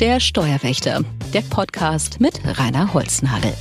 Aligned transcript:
Der 0.00 0.18
Steuerwächter, 0.18 1.04
der 1.34 1.42
Podcast 1.42 2.22
mit 2.22 2.40
Rainer 2.42 2.94
Holznagel. 2.94 3.52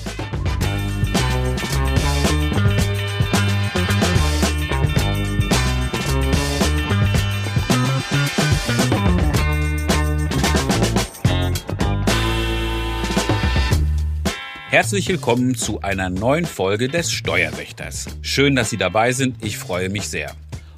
Herzlich 14.69 15.09
willkommen 15.09 15.55
zu 15.55 15.81
einer 15.81 16.09
neuen 16.09 16.45
Folge 16.45 16.87
des 16.87 17.11
Steuerwächters. 17.11 18.05
Schön, 18.21 18.55
dass 18.55 18.69
Sie 18.69 18.77
dabei 18.77 19.11
sind. 19.11 19.43
Ich 19.43 19.57
freue 19.57 19.89
mich 19.89 20.07
sehr. 20.07 20.33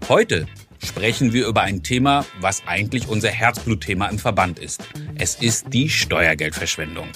Heute 0.10 0.48
sprechen 0.84 1.34
wir 1.34 1.48
über 1.48 1.62
ein 1.62 1.84
Thema, 1.84 2.26
was 2.40 2.64
eigentlich 2.66 3.08
unser 3.08 3.30
Herzblutthema 3.30 4.08
im 4.08 4.20
Verband 4.20 4.60
ist. 4.60 4.84
Es 5.16 5.36
ist 5.36 5.74
die 5.74 5.90
Steuergeldverschwendung. 5.90 7.08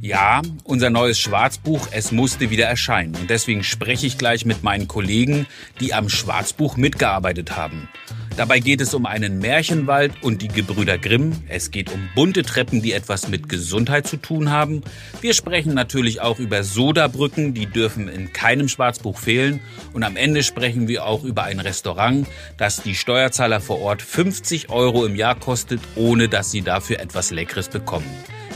Ja, 0.00 0.42
unser 0.64 0.90
neues 0.90 1.20
Schwarzbuch, 1.20 1.88
es 1.92 2.10
musste 2.10 2.50
wieder 2.50 2.66
erscheinen. 2.66 3.14
Und 3.14 3.30
deswegen 3.30 3.62
spreche 3.62 4.06
ich 4.06 4.18
gleich 4.18 4.44
mit 4.44 4.64
meinen 4.64 4.88
Kollegen, 4.88 5.46
die 5.80 5.94
am 5.94 6.08
Schwarzbuch 6.08 6.76
mitgearbeitet 6.76 7.56
haben. 7.56 7.88
Dabei 8.36 8.60
geht 8.60 8.80
es 8.80 8.94
um 8.94 9.04
einen 9.04 9.40
Märchenwald 9.40 10.22
und 10.22 10.40
die 10.40 10.48
Gebrüder 10.48 10.96
Grimm. 10.96 11.32
Es 11.48 11.70
geht 11.70 11.92
um 11.92 12.08
bunte 12.14 12.42
Treppen, 12.42 12.80
die 12.80 12.92
etwas 12.92 13.28
mit 13.28 13.48
Gesundheit 13.48 14.06
zu 14.06 14.16
tun 14.16 14.50
haben. 14.50 14.82
Wir 15.20 15.34
sprechen 15.34 15.74
natürlich 15.74 16.22
auch 16.22 16.38
über 16.38 16.64
Sodabrücken, 16.64 17.52
die 17.52 17.66
dürfen 17.66 18.08
in 18.08 18.32
keinem 18.32 18.68
Schwarzbuch 18.68 19.18
fehlen. 19.18 19.60
Und 19.92 20.02
am 20.02 20.16
Ende 20.16 20.42
sprechen 20.42 20.88
wir 20.88 21.04
auch 21.04 21.24
über 21.24 21.44
ein 21.44 21.60
Restaurant, 21.60 22.26
das 22.56 22.82
die 22.82 22.94
Steuerzahler 22.94 23.60
vor 23.60 23.80
Ort 23.80 24.00
50 24.00 24.70
Euro 24.70 25.04
im 25.04 25.14
Jahr 25.14 25.38
kostet, 25.38 25.80
ohne 25.94 26.28
dass 26.28 26.50
sie 26.50 26.62
dafür 26.62 27.00
etwas 27.00 27.30
Leckeres 27.32 27.68
bekommen. 27.68 28.06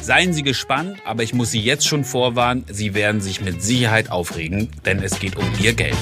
Seien 0.01 0.33
Sie 0.33 0.43
gespannt, 0.43 0.99
aber 1.05 1.23
ich 1.23 1.35
muss 1.35 1.51
Sie 1.51 1.61
jetzt 1.61 1.87
schon 1.87 2.05
vorwarnen, 2.05 2.65
Sie 2.71 2.95
werden 2.95 3.21
sich 3.21 3.41
mit 3.41 3.63
Sicherheit 3.63 4.11
aufregen, 4.11 4.69
denn 4.85 5.03
es 5.03 5.19
geht 5.19 5.37
um 5.37 5.45
Ihr 5.61 5.73
Geld. 5.73 5.97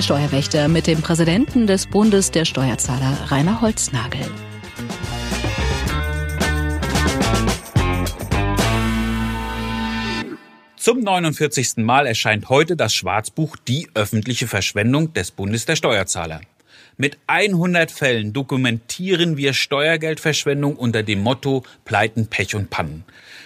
Der 0.00 0.04
Steuerwächter 0.04 0.68
mit 0.68 0.86
dem 0.86 1.02
Präsidenten 1.02 1.66
des 1.66 1.86
Bundes 1.86 2.30
der 2.30 2.46
Steuerzahler, 2.46 3.18
Rainer 3.26 3.60
Holznagel. 3.60 4.26
Zum 10.76 11.00
49. 11.00 11.84
Mal 11.84 12.06
erscheint 12.06 12.48
heute 12.48 12.76
das 12.76 12.94
Schwarzbuch 12.94 13.58
Die 13.68 13.90
öffentliche 13.92 14.46
Verschwendung 14.46 15.12
des 15.12 15.32
Bundes 15.32 15.66
der 15.66 15.76
Steuerzahler. 15.76 16.40
Mit 16.96 17.18
100 17.26 17.90
Fällen 17.90 18.32
dokumentieren 18.32 19.36
wir 19.36 19.52
Steuergeldverschwendung 19.52 20.76
unter 20.76 21.02
dem 21.02 21.20
Motto 21.20 21.62
Pleiten, 21.84 22.26
Pech 22.28 22.54
und 22.54 22.70
Pannen. 22.70 23.04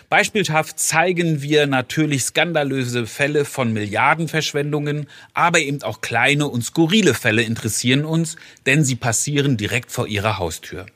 Beispielhaft 0.09 0.79
zeigen 0.79 1.43
wir 1.43 1.67
natürlich 1.67 2.25
skandalöse 2.25 3.07
Fälle 3.07 3.45
von 3.45 3.73
Milliardenverschwendungen, 3.73 5.09
aber 5.33 5.61
eben 5.61 5.83
auch 5.83 6.01
kleine 6.01 6.49
und 6.49 6.63
skurrile 6.63 7.15
Fälle 7.15 7.43
interessieren 7.43 8.05
uns, 8.05 8.37
denn 8.67 8.85
sie 8.85 8.97
passieren 8.97 9.57
direkt 9.57 9.91
vor 9.91 10.07
ihrer 10.07 10.39
Haustür. 10.39 10.87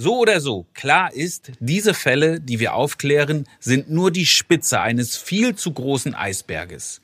So 0.00 0.16
oder 0.18 0.40
so, 0.40 0.64
klar 0.74 1.12
ist, 1.12 1.50
diese 1.58 1.92
Fälle, 1.92 2.40
die 2.40 2.60
wir 2.60 2.74
aufklären, 2.74 3.48
sind 3.58 3.90
nur 3.90 4.12
die 4.12 4.26
Spitze 4.26 4.80
eines 4.80 5.16
viel 5.16 5.56
zu 5.56 5.72
großen 5.72 6.14
Eisberges. 6.14 7.00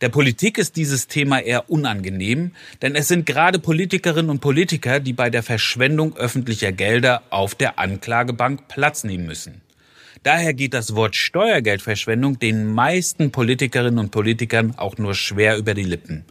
Der 0.00 0.08
Politik 0.08 0.56
ist 0.56 0.76
dieses 0.76 1.08
Thema 1.08 1.40
eher 1.40 1.68
unangenehm, 1.68 2.52
denn 2.80 2.94
es 2.94 3.08
sind 3.08 3.26
gerade 3.26 3.58
Politikerinnen 3.58 4.30
und 4.30 4.40
Politiker, 4.40 4.98
die 4.98 5.12
bei 5.12 5.28
der 5.28 5.42
Verschwendung 5.42 6.16
öffentlicher 6.16 6.72
Gelder 6.72 7.22
auf 7.28 7.54
der 7.54 7.78
Anklagebank 7.78 8.66
Platz 8.66 9.04
nehmen 9.04 9.26
müssen. 9.26 9.60
Daher 10.22 10.54
geht 10.54 10.74
das 10.74 10.94
Wort 10.94 11.16
Steuergeldverschwendung 11.16 12.38
den 12.38 12.72
meisten 12.72 13.30
Politikerinnen 13.30 13.98
und 13.98 14.10
Politikern 14.10 14.74
auch 14.76 14.98
nur 14.98 15.14
schwer 15.14 15.56
über 15.56 15.74
die 15.74 15.84
Lippen. 15.84 16.24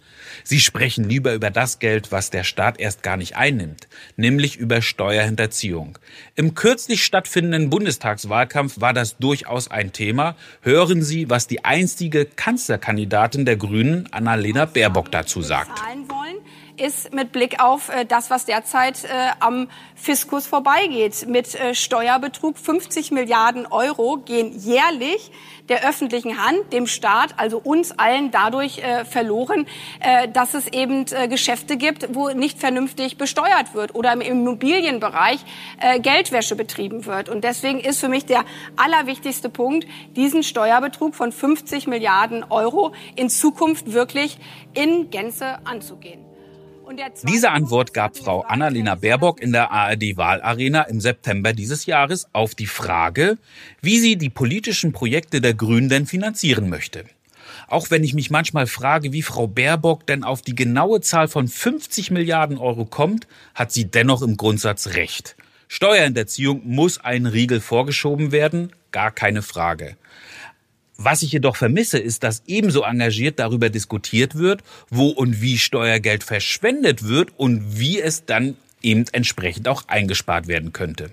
Sie 0.43 0.59
sprechen 0.59 1.07
lieber 1.07 1.33
über 1.33 1.49
das 1.49 1.79
Geld, 1.79 2.11
was 2.11 2.29
der 2.29 2.43
Staat 2.43 2.79
erst 2.79 3.03
gar 3.03 3.17
nicht 3.17 3.35
einnimmt, 3.35 3.87
nämlich 4.15 4.57
über 4.57 4.81
Steuerhinterziehung. 4.81 5.97
Im 6.35 6.53
kürzlich 6.53 7.03
stattfindenden 7.03 7.69
Bundestagswahlkampf 7.69 8.79
war 8.79 8.93
das 8.93 9.17
durchaus 9.17 9.69
ein 9.69 9.93
Thema. 9.93 10.35
Hören 10.61 11.01
Sie, 11.01 11.29
was 11.29 11.47
die 11.47 11.65
einstige 11.65 12.25
Kanzlerkandidatin 12.25 13.45
der 13.45 13.57
Grünen, 13.57 14.07
Annalena 14.11 14.65
Baerbock, 14.65 15.11
dazu 15.11 15.41
sagt 15.41 15.79
ist 16.77 17.13
mit 17.13 17.31
Blick 17.31 17.61
auf 17.61 17.89
äh, 17.89 18.05
das, 18.05 18.29
was 18.29 18.45
derzeit 18.45 19.03
äh, 19.03 19.07
am 19.39 19.69
Fiskus 19.95 20.47
vorbeigeht. 20.47 21.27
Mit 21.27 21.55
äh, 21.55 21.73
Steuerbetrug 21.73 22.57
50 22.57 23.11
Milliarden 23.11 23.65
Euro 23.65 24.17
gehen 24.17 24.57
jährlich 24.57 25.31
der 25.69 25.87
öffentlichen 25.87 26.43
Hand, 26.43 26.71
dem 26.71 26.87
Staat, 26.87 27.35
also 27.37 27.57
uns 27.57 27.97
allen 27.97 28.31
dadurch 28.31 28.79
äh, 28.79 29.05
verloren, 29.05 29.67
äh, 29.99 30.27
dass 30.29 30.53
es 30.53 30.67
eben 30.67 31.05
äh, 31.11 31.27
Geschäfte 31.27 31.77
gibt, 31.77 32.15
wo 32.15 32.29
nicht 32.29 32.59
vernünftig 32.59 33.17
besteuert 33.17 33.73
wird 33.73 33.95
oder 33.95 34.13
im 34.13 34.21
Immobilienbereich 34.21 35.39
äh, 35.79 35.99
Geldwäsche 35.99 36.55
betrieben 36.55 37.05
wird. 37.05 37.29
Und 37.29 37.43
deswegen 37.43 37.79
ist 37.79 37.99
für 37.99 38.09
mich 38.09 38.25
der 38.25 38.45
allerwichtigste 38.75 39.49
Punkt, 39.49 39.87
diesen 40.15 40.43
Steuerbetrug 40.43 41.15
von 41.15 41.31
50 41.31 41.87
Milliarden 41.87 42.43
Euro 42.49 42.93
in 43.15 43.29
Zukunft 43.29 43.91
wirklich 43.93 44.37
in 44.73 45.09
Gänze 45.09 45.59
anzugehen. 45.65 46.26
Diese 47.23 47.51
Antwort 47.51 47.93
gab 47.93 48.17
Frau 48.17 48.41
Annalena 48.41 48.95
Baerbock 48.95 49.41
in 49.41 49.51
der 49.51 49.71
ARD-Wahlarena 49.71 50.83
im 50.83 51.01
September 51.01 51.53
dieses 51.53 51.85
Jahres 51.85 52.27
auf 52.33 52.55
die 52.55 52.65
Frage, 52.65 53.37
wie 53.81 53.99
sie 53.99 54.15
die 54.15 54.29
politischen 54.29 54.93
Projekte 54.93 55.41
der 55.41 55.53
Grünen 55.53 55.89
denn 55.89 56.05
finanzieren 56.05 56.69
möchte. 56.69 57.05
Auch 57.67 57.91
wenn 57.91 58.03
ich 58.03 58.13
mich 58.13 58.29
manchmal 58.29 58.67
frage, 58.67 59.11
wie 59.11 59.21
Frau 59.21 59.47
Baerbock 59.47 60.07
denn 60.07 60.23
auf 60.23 60.41
die 60.41 60.55
genaue 60.55 61.01
Zahl 61.01 61.27
von 61.27 61.47
50 61.47 62.11
Milliarden 62.11 62.57
Euro 62.57 62.85
kommt, 62.85 63.27
hat 63.53 63.71
sie 63.71 63.85
dennoch 63.85 64.21
im 64.21 64.37
Grundsatz 64.37 64.87
recht. 64.87 65.35
Steuerhinterziehung 65.67 66.61
muss 66.65 66.97
ein 66.99 67.25
Riegel 67.25 67.59
vorgeschoben 67.59 68.31
werden, 68.31 68.71
gar 68.91 69.11
keine 69.11 69.41
Frage. 69.41 69.97
Was 70.97 71.21
ich 71.21 71.31
jedoch 71.31 71.55
vermisse, 71.55 71.99
ist, 71.99 72.23
dass 72.23 72.41
ebenso 72.47 72.81
engagiert 72.81 73.37
darüber 73.39 73.69
diskutiert 73.69 74.35
wird, 74.35 74.63
wo 74.89 75.09
und 75.09 75.41
wie 75.41 75.59
Steuergeld 75.59 76.23
verschwendet 76.23 77.07
wird 77.07 77.29
und 77.37 77.79
wie 77.79 78.01
es 78.01 78.25
dann 78.25 78.55
eben 78.81 79.05
entsprechend 79.11 79.67
auch 79.67 79.83
eingespart 79.87 80.47
werden 80.47 80.73
könnte. 80.73 81.11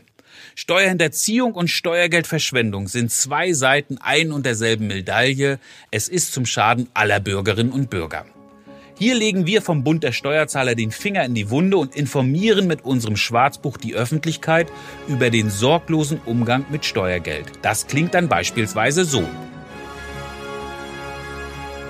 Steuerhinterziehung 0.54 1.52
und 1.52 1.68
Steuergeldverschwendung 1.68 2.88
sind 2.88 3.10
zwei 3.10 3.52
Seiten 3.52 3.98
ein 3.98 4.32
und 4.32 4.46
derselben 4.46 4.86
Medaille. 4.86 5.58
Es 5.90 6.08
ist 6.08 6.32
zum 6.32 6.46
Schaden 6.46 6.88
aller 6.94 7.20
Bürgerinnen 7.20 7.72
und 7.72 7.90
Bürger. 7.90 8.24
Hier 8.96 9.16
legen 9.16 9.44
wir 9.46 9.60
vom 9.60 9.82
Bund 9.82 10.04
der 10.04 10.12
Steuerzahler 10.12 10.76
den 10.76 10.92
Finger 10.92 11.24
in 11.24 11.34
die 11.34 11.50
Wunde 11.50 11.76
und 11.76 11.96
informieren 11.96 12.68
mit 12.68 12.84
unserem 12.84 13.16
Schwarzbuch 13.16 13.76
die 13.76 13.94
Öffentlichkeit 13.94 14.68
über 15.08 15.30
den 15.30 15.50
sorglosen 15.50 16.20
Umgang 16.24 16.64
mit 16.70 16.84
Steuergeld. 16.84 17.46
Das 17.62 17.88
klingt 17.88 18.14
dann 18.14 18.28
beispielsweise 18.28 19.04
so. 19.04 19.24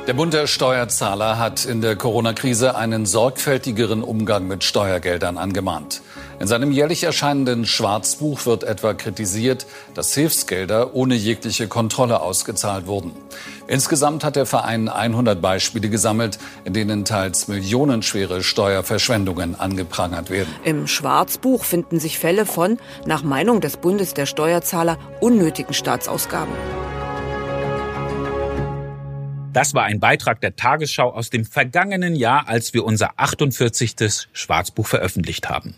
Der 0.06 0.12
Bund 0.12 0.34
der 0.34 0.46
Steuerzahler 0.46 1.38
hat 1.38 1.64
in 1.64 1.80
der 1.80 1.96
Corona-Krise 1.96 2.76
einen 2.76 3.06
sorgfältigeren 3.06 4.02
Umgang 4.02 4.46
mit 4.46 4.62
Steuergeldern 4.62 5.38
angemahnt. 5.38 6.02
In 6.38 6.46
seinem 6.46 6.72
jährlich 6.72 7.04
erscheinenden 7.04 7.64
Schwarzbuch 7.64 8.44
wird 8.44 8.64
etwa 8.64 8.92
kritisiert, 8.92 9.64
dass 9.94 10.12
Hilfsgelder 10.12 10.94
ohne 10.94 11.14
jegliche 11.14 11.68
Kontrolle 11.68 12.20
ausgezahlt 12.20 12.86
wurden. 12.86 13.12
Insgesamt 13.66 14.24
hat 14.24 14.36
der 14.36 14.44
Verein 14.44 14.90
100 14.90 15.40
Beispiele 15.40 15.88
gesammelt, 15.88 16.38
in 16.64 16.74
denen 16.74 17.06
teils 17.06 17.48
millionenschwere 17.48 18.42
Steuerverschwendungen 18.42 19.58
angeprangert 19.58 20.28
werden. 20.28 20.54
Im 20.64 20.86
Schwarzbuch 20.86 21.64
finden 21.64 21.98
sich 21.98 22.18
Fälle 22.18 22.44
von, 22.44 22.76
nach 23.06 23.22
Meinung 23.22 23.62
des 23.62 23.78
Bundes 23.78 24.12
der 24.12 24.26
Steuerzahler, 24.26 24.98
unnötigen 25.22 25.72
Staatsausgaben. 25.72 26.52
Das 29.54 29.72
war 29.72 29.84
ein 29.84 30.00
Beitrag 30.00 30.40
der 30.40 30.56
Tagesschau 30.56 31.12
aus 31.12 31.30
dem 31.30 31.44
vergangenen 31.44 32.16
Jahr, 32.16 32.48
als 32.48 32.74
wir 32.74 32.84
unser 32.84 33.20
48. 33.20 34.26
Schwarzbuch 34.32 34.88
veröffentlicht 34.88 35.48
haben. 35.48 35.76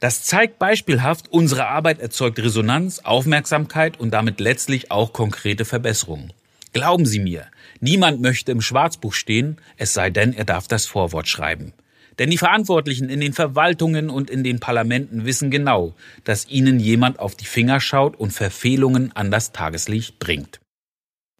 Das 0.00 0.24
zeigt 0.24 0.58
beispielhaft, 0.58 1.28
unsere 1.28 1.68
Arbeit 1.68 2.00
erzeugt 2.00 2.40
Resonanz, 2.40 2.98
Aufmerksamkeit 2.98 4.00
und 4.00 4.10
damit 4.10 4.40
letztlich 4.40 4.90
auch 4.90 5.12
konkrete 5.12 5.64
Verbesserungen. 5.64 6.32
Glauben 6.72 7.06
Sie 7.06 7.20
mir, 7.20 7.46
niemand 7.78 8.20
möchte 8.20 8.50
im 8.50 8.60
Schwarzbuch 8.60 9.14
stehen, 9.14 9.58
es 9.76 9.94
sei 9.94 10.10
denn, 10.10 10.32
er 10.32 10.44
darf 10.44 10.66
das 10.66 10.86
Vorwort 10.86 11.28
schreiben. 11.28 11.74
Denn 12.18 12.30
die 12.30 12.38
Verantwortlichen 12.38 13.10
in 13.10 13.20
den 13.20 13.32
Verwaltungen 13.32 14.10
und 14.10 14.28
in 14.28 14.42
den 14.42 14.58
Parlamenten 14.58 15.24
wissen 15.24 15.52
genau, 15.52 15.94
dass 16.24 16.48
ihnen 16.48 16.80
jemand 16.80 17.20
auf 17.20 17.36
die 17.36 17.46
Finger 17.46 17.78
schaut 17.78 18.16
und 18.16 18.32
Verfehlungen 18.32 19.14
an 19.14 19.30
das 19.30 19.52
Tageslicht 19.52 20.18
bringt. 20.18 20.58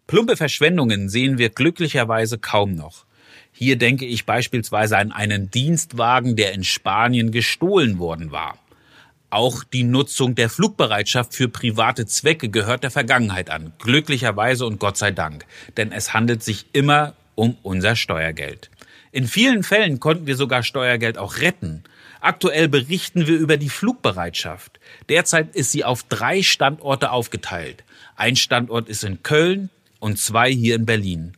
Plumpe 0.09 0.39
Verschwendungen 0.39 1.11
sehen 1.11 1.37
wir 1.37 1.51
glücklicherweise 1.51 2.39
kaum 2.39 2.75
noch. 2.75 3.05
Hier 3.53 3.77
denke 3.77 4.07
ich 4.07 4.25
beispielsweise 4.25 4.97
an 4.97 5.13
einen 5.13 5.51
Dienstwagen, 5.51 6.35
der 6.35 6.55
in 6.55 6.65
Spanien 6.65 7.31
gestohlen 7.31 7.99
worden 7.99 8.33
war. 8.33 8.59
Auch 9.29 9.65
die 9.65 9.85
Nutzung 9.85 10.35
der 10.35 10.49
Flugbereitschaft 10.49 11.35
für 11.35 11.51
private 11.51 12.07
Zwecke 12.07 12.49
gehört 12.49 12.85
der 12.85 12.91
Vergangenheit 12.91 13.51
an, 13.51 13.75
glücklicherweise 13.79 14.65
und 14.65 14.81
Gott 14.81 14.97
sei 14.97 15.11
Dank, 15.11 15.45
denn 15.77 15.93
es 15.93 16.15
handelt 16.15 16.43
sich 16.43 16.65
immer 16.73 17.13
um 17.35 17.59
unser 17.63 17.95
Steuergeld. 17.95 18.71
In 19.13 19.27
vielen 19.27 19.63
Fällen 19.63 20.01
konnten 20.01 20.27
wir 20.27 20.37
sogar 20.37 20.63
Steuergeld 20.63 21.19
auch 21.19 21.37
retten. 21.37 21.85
Aktuell 22.23 22.69
berichten 22.69 23.27
wir 23.27 23.37
über 23.37 23.59
die 23.59 23.69
Flugbereitschaft. 23.69 24.81
Derzeit 25.11 25.55
ist 25.55 25.71
sie 25.71 25.85
auf 25.85 26.03
drei 26.05 26.43
Standorte 26.43 27.11
aufgeteilt. 27.11 27.85
Ein 28.17 28.37
Standort 28.37 28.89
ist 28.89 29.05
in 29.05 29.23
Köln 29.23 29.69
und 30.01 30.19
zwei 30.19 30.53
hier 30.53 30.77
in 30.77 30.87
Berlin. 30.87 31.33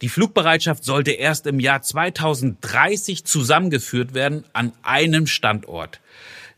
Die 0.00 0.08
Flugbereitschaft 0.08 0.84
sollte 0.84 1.10
erst 1.10 1.46
im 1.46 1.58
Jahr 1.58 1.82
2030 1.82 3.24
zusammengeführt 3.24 4.14
werden 4.14 4.44
an 4.52 4.72
einem 4.82 5.26
Standort. 5.26 6.00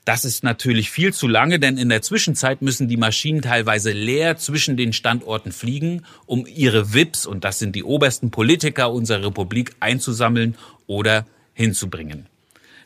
Das 0.04 0.24
ist 0.24 0.44
natürlich 0.44 0.90
viel 0.90 1.12
zu 1.12 1.28
lange, 1.28 1.58
denn 1.58 1.76
in 1.76 1.88
der 1.88 2.02
Zwischenzeit 2.02 2.62
müssen 2.62 2.88
die 2.88 2.96
Maschinen 2.96 3.42
teilweise 3.42 3.92
leer 3.92 4.36
zwischen 4.36 4.76
den 4.76 4.92
Standorten 4.92 5.52
fliegen, 5.52 6.04
um 6.26 6.46
ihre 6.46 6.94
VIPs, 6.94 7.26
und 7.26 7.44
das 7.44 7.58
sind 7.58 7.76
die 7.76 7.84
obersten 7.84 8.30
Politiker 8.30 8.92
unserer 8.92 9.26
Republik, 9.26 9.76
einzusammeln 9.80 10.56
oder 10.86 11.26
hinzubringen. 11.52 12.29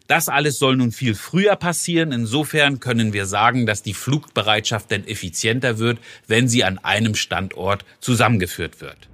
Das 0.07 0.29
alles 0.29 0.59
soll 0.59 0.77
nun 0.77 0.93
viel 0.93 1.15
früher 1.15 1.57
passieren. 1.57 2.13
Insofern 2.13 2.79
können 2.79 3.15
wir 3.15 3.25
sagen, 3.25 3.65
dass 3.65 3.83
die 3.83 3.95
Flugbereitschaft 3.95 4.91
denn 4.91 5.07
effizienter 5.07 5.79
wird, 5.79 5.99
wenn 6.27 6.47
sie 6.47 6.63
an 6.63 6.79
einem 6.79 7.15
Standort 7.15 7.87
zusammengeführt 8.01 8.83
wird. 8.83 9.09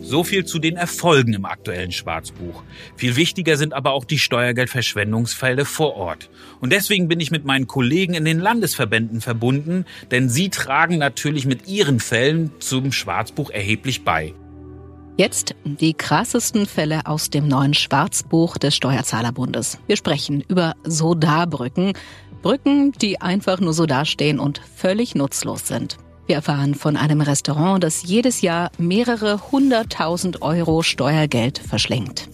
So 0.00 0.24
viel 0.24 0.44
zu 0.44 0.58
den 0.58 0.76
Erfolgen 0.76 1.34
im 1.34 1.44
aktuellen 1.44 1.92
Schwarzbuch. 1.92 2.64
Viel 2.96 3.14
wichtiger 3.14 3.56
sind 3.56 3.72
aber 3.72 3.92
auch 3.92 4.04
die 4.04 4.18
Steuergeldverschwendungsfälle 4.18 5.64
vor 5.64 5.94
Ort. 5.96 6.30
Und 6.60 6.72
deswegen 6.72 7.06
bin 7.06 7.20
ich 7.20 7.30
mit 7.30 7.44
meinen 7.44 7.68
Kollegen 7.68 8.14
in 8.14 8.24
den 8.24 8.40
Landesverbänden 8.40 9.20
verbunden, 9.20 9.84
denn 10.10 10.28
sie 10.28 10.50
tragen 10.50 10.98
natürlich 10.98 11.46
mit 11.46 11.68
ihren 11.68 12.00
Fällen 12.00 12.52
zum 12.60 12.90
Schwarzbuch 12.90 13.50
erheblich 13.50 14.04
bei. 14.04 14.34
Jetzt 15.20 15.54
die 15.64 15.92
krassesten 15.92 16.64
Fälle 16.64 17.04
aus 17.04 17.28
dem 17.28 17.46
neuen 17.46 17.74
Schwarzbuch 17.74 18.56
des 18.56 18.74
Steuerzahlerbundes. 18.74 19.76
Wir 19.86 19.96
sprechen 19.96 20.42
über 20.48 20.76
Sodarbrücken. 20.82 21.92
Brücken, 22.40 22.92
die 22.92 23.20
einfach 23.20 23.60
nur 23.60 23.74
so 23.74 23.84
dastehen 23.84 24.38
und 24.38 24.62
völlig 24.76 25.14
nutzlos 25.14 25.68
sind. 25.68 25.98
Wir 26.26 26.36
erfahren 26.36 26.74
von 26.74 26.96
einem 26.96 27.20
Restaurant, 27.20 27.84
das 27.84 28.02
jedes 28.02 28.40
Jahr 28.40 28.70
mehrere 28.78 29.52
hunderttausend 29.52 30.40
Euro 30.40 30.80
Steuergeld 30.80 31.58
verschlingt. 31.58 32.30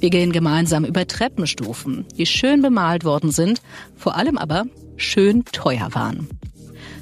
Wir 0.00 0.10
gehen 0.10 0.32
gemeinsam 0.32 0.84
über 0.84 1.06
Treppenstufen, 1.06 2.04
die 2.16 2.26
schön 2.26 2.62
bemalt 2.62 3.04
worden 3.04 3.30
sind, 3.30 3.62
vor 3.94 4.16
allem 4.16 4.38
aber 4.38 4.64
schön 4.96 5.44
teuer 5.44 5.90
waren. 5.92 6.28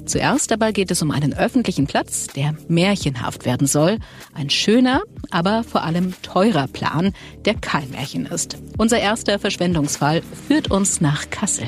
Zuerst 0.06 0.52
aber 0.52 0.72
geht 0.72 0.92
es 0.92 1.02
um 1.02 1.10
einen 1.10 1.36
öffentlichen 1.36 1.88
Platz, 1.88 2.28
der 2.28 2.54
märchenhaft 2.68 3.44
werden 3.44 3.66
soll. 3.66 3.98
Ein 4.34 4.50
schöner, 4.50 5.02
aber 5.30 5.64
vor 5.64 5.82
allem 5.82 6.14
teurer 6.22 6.68
Plan, 6.68 7.12
der 7.44 7.54
kein 7.54 7.90
Märchen 7.90 8.26
ist. 8.26 8.56
Unser 8.78 9.00
erster 9.00 9.40
Verschwendungsfall 9.40 10.22
führt 10.46 10.70
uns 10.70 11.00
nach 11.00 11.28
Kassel. 11.30 11.66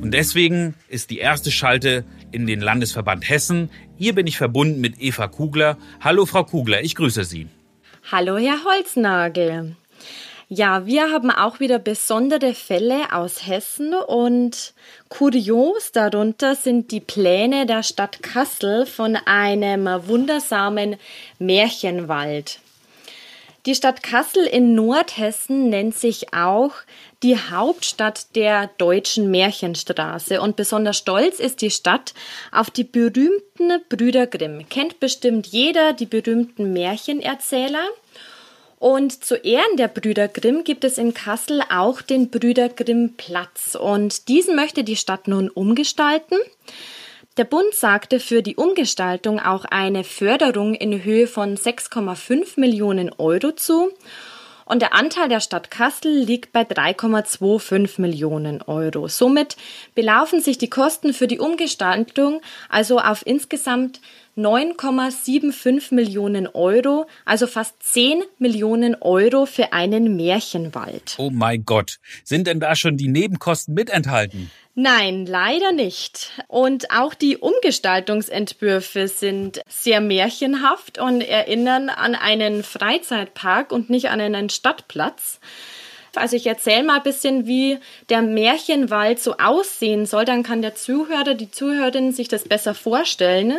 Und 0.00 0.12
deswegen 0.12 0.74
ist 0.88 1.10
die 1.10 1.18
erste 1.18 1.50
Schalte 1.50 2.04
in 2.30 2.46
den 2.46 2.60
Landesverband 2.60 3.28
Hessen. 3.28 3.70
Hier 3.96 4.14
bin 4.14 4.26
ich 4.26 4.36
verbunden 4.36 4.80
mit 4.80 5.00
Eva 5.00 5.26
Kugler. 5.26 5.76
Hallo, 6.00 6.24
Frau 6.24 6.44
Kugler, 6.44 6.82
ich 6.82 6.94
grüße 6.94 7.24
Sie. 7.24 7.48
Hallo, 8.12 8.36
Herr 8.36 8.58
Holznagel. 8.64 9.76
Ja, 10.48 10.84
wir 10.84 11.10
haben 11.10 11.30
auch 11.30 11.58
wieder 11.58 11.78
besondere 11.78 12.52
Fälle 12.52 13.12
aus 13.12 13.46
Hessen 13.46 13.94
und 13.94 14.74
kurios 15.08 15.90
darunter 15.92 16.54
sind 16.54 16.90
die 16.90 17.00
Pläne 17.00 17.64
der 17.64 17.82
Stadt 17.82 18.22
Kassel 18.22 18.84
von 18.84 19.16
einem 19.16 19.86
wundersamen 20.06 20.96
Märchenwald. 21.38 22.58
Die 23.64 23.74
Stadt 23.74 24.02
Kassel 24.02 24.44
in 24.44 24.74
Nordhessen 24.74 25.70
nennt 25.70 25.94
sich 25.94 26.34
auch 26.34 26.72
die 27.22 27.38
Hauptstadt 27.38 28.36
der 28.36 28.68
deutschen 28.76 29.30
Märchenstraße 29.30 30.42
und 30.42 30.56
besonders 30.56 30.98
stolz 30.98 31.40
ist 31.40 31.62
die 31.62 31.70
Stadt 31.70 32.12
auf 32.52 32.68
die 32.68 32.84
berühmten 32.84 33.80
Brüder 33.88 34.26
Grimm. 34.26 34.68
Kennt 34.68 35.00
bestimmt 35.00 35.46
jeder 35.46 35.94
die 35.94 36.04
berühmten 36.04 36.74
Märchenerzähler. 36.74 37.86
Und 38.84 39.24
zu 39.24 39.36
Ehren 39.36 39.78
der 39.78 39.88
Brüder 39.88 40.28
Grimm 40.28 40.62
gibt 40.62 40.84
es 40.84 40.98
in 40.98 41.14
Kassel 41.14 41.62
auch 41.70 42.02
den 42.02 42.28
Brüder 42.28 42.68
Grimm 42.68 43.14
Platz 43.16 43.78
und 43.80 44.28
diesen 44.28 44.56
möchte 44.56 44.84
die 44.84 44.96
Stadt 44.96 45.26
nun 45.26 45.48
umgestalten. 45.48 46.36
Der 47.38 47.44
Bund 47.44 47.72
sagte 47.72 48.20
für 48.20 48.42
die 48.42 48.56
Umgestaltung 48.56 49.40
auch 49.40 49.64
eine 49.64 50.04
Förderung 50.04 50.74
in 50.74 51.02
Höhe 51.02 51.26
von 51.26 51.56
6,5 51.56 52.60
Millionen 52.60 53.10
Euro 53.16 53.52
zu. 53.52 53.90
Und 54.66 54.82
der 54.82 54.92
Anteil 54.92 55.30
der 55.30 55.40
Stadt 55.40 55.70
Kassel 55.70 56.12
liegt 56.12 56.52
bei 56.52 56.62
3,25 56.62 58.02
Millionen 58.02 58.60
Euro. 58.60 59.08
Somit 59.08 59.56
belaufen 59.94 60.42
sich 60.42 60.58
die 60.58 60.68
Kosten 60.68 61.14
für 61.14 61.26
die 61.26 61.38
Umgestaltung 61.38 62.42
also 62.68 62.98
auf 62.98 63.22
insgesamt 63.24 64.02
9,75 64.36 65.94
Millionen 65.94 66.46
Euro, 66.48 67.06
also 67.24 67.46
fast 67.46 67.82
10 67.82 68.22
Millionen 68.38 68.96
Euro 69.00 69.46
für 69.46 69.72
einen 69.72 70.16
Märchenwald. 70.16 71.14
Oh 71.18 71.30
mein 71.30 71.64
Gott, 71.64 71.98
sind 72.24 72.46
denn 72.46 72.60
da 72.60 72.74
schon 72.74 72.96
die 72.96 73.08
Nebenkosten 73.08 73.74
mit 73.74 73.90
enthalten? 73.90 74.50
Nein, 74.76 75.24
leider 75.24 75.70
nicht. 75.70 76.30
Und 76.48 76.90
auch 76.90 77.14
die 77.14 77.36
Umgestaltungsentwürfe 77.36 79.06
sind 79.06 79.60
sehr 79.68 80.00
märchenhaft 80.00 80.98
und 80.98 81.20
erinnern 81.20 81.88
an 81.88 82.16
einen 82.16 82.64
Freizeitpark 82.64 83.70
und 83.70 83.88
nicht 83.88 84.10
an 84.10 84.20
einen 84.20 84.50
Stadtplatz. 84.50 85.38
Also 86.16 86.36
ich 86.36 86.46
erzähle 86.46 86.82
mal 86.82 86.96
ein 86.96 87.02
bisschen, 87.02 87.46
wie 87.46 87.78
der 88.08 88.22
Märchenwald 88.22 89.20
so 89.20 89.36
aussehen 89.36 90.06
soll, 90.06 90.24
dann 90.24 90.42
kann 90.42 90.62
der 90.62 90.74
Zuhörer, 90.74 91.34
die 91.34 91.50
Zuhörerin 91.50 92.12
sich 92.12 92.28
das 92.28 92.44
besser 92.44 92.74
vorstellen. 92.74 93.54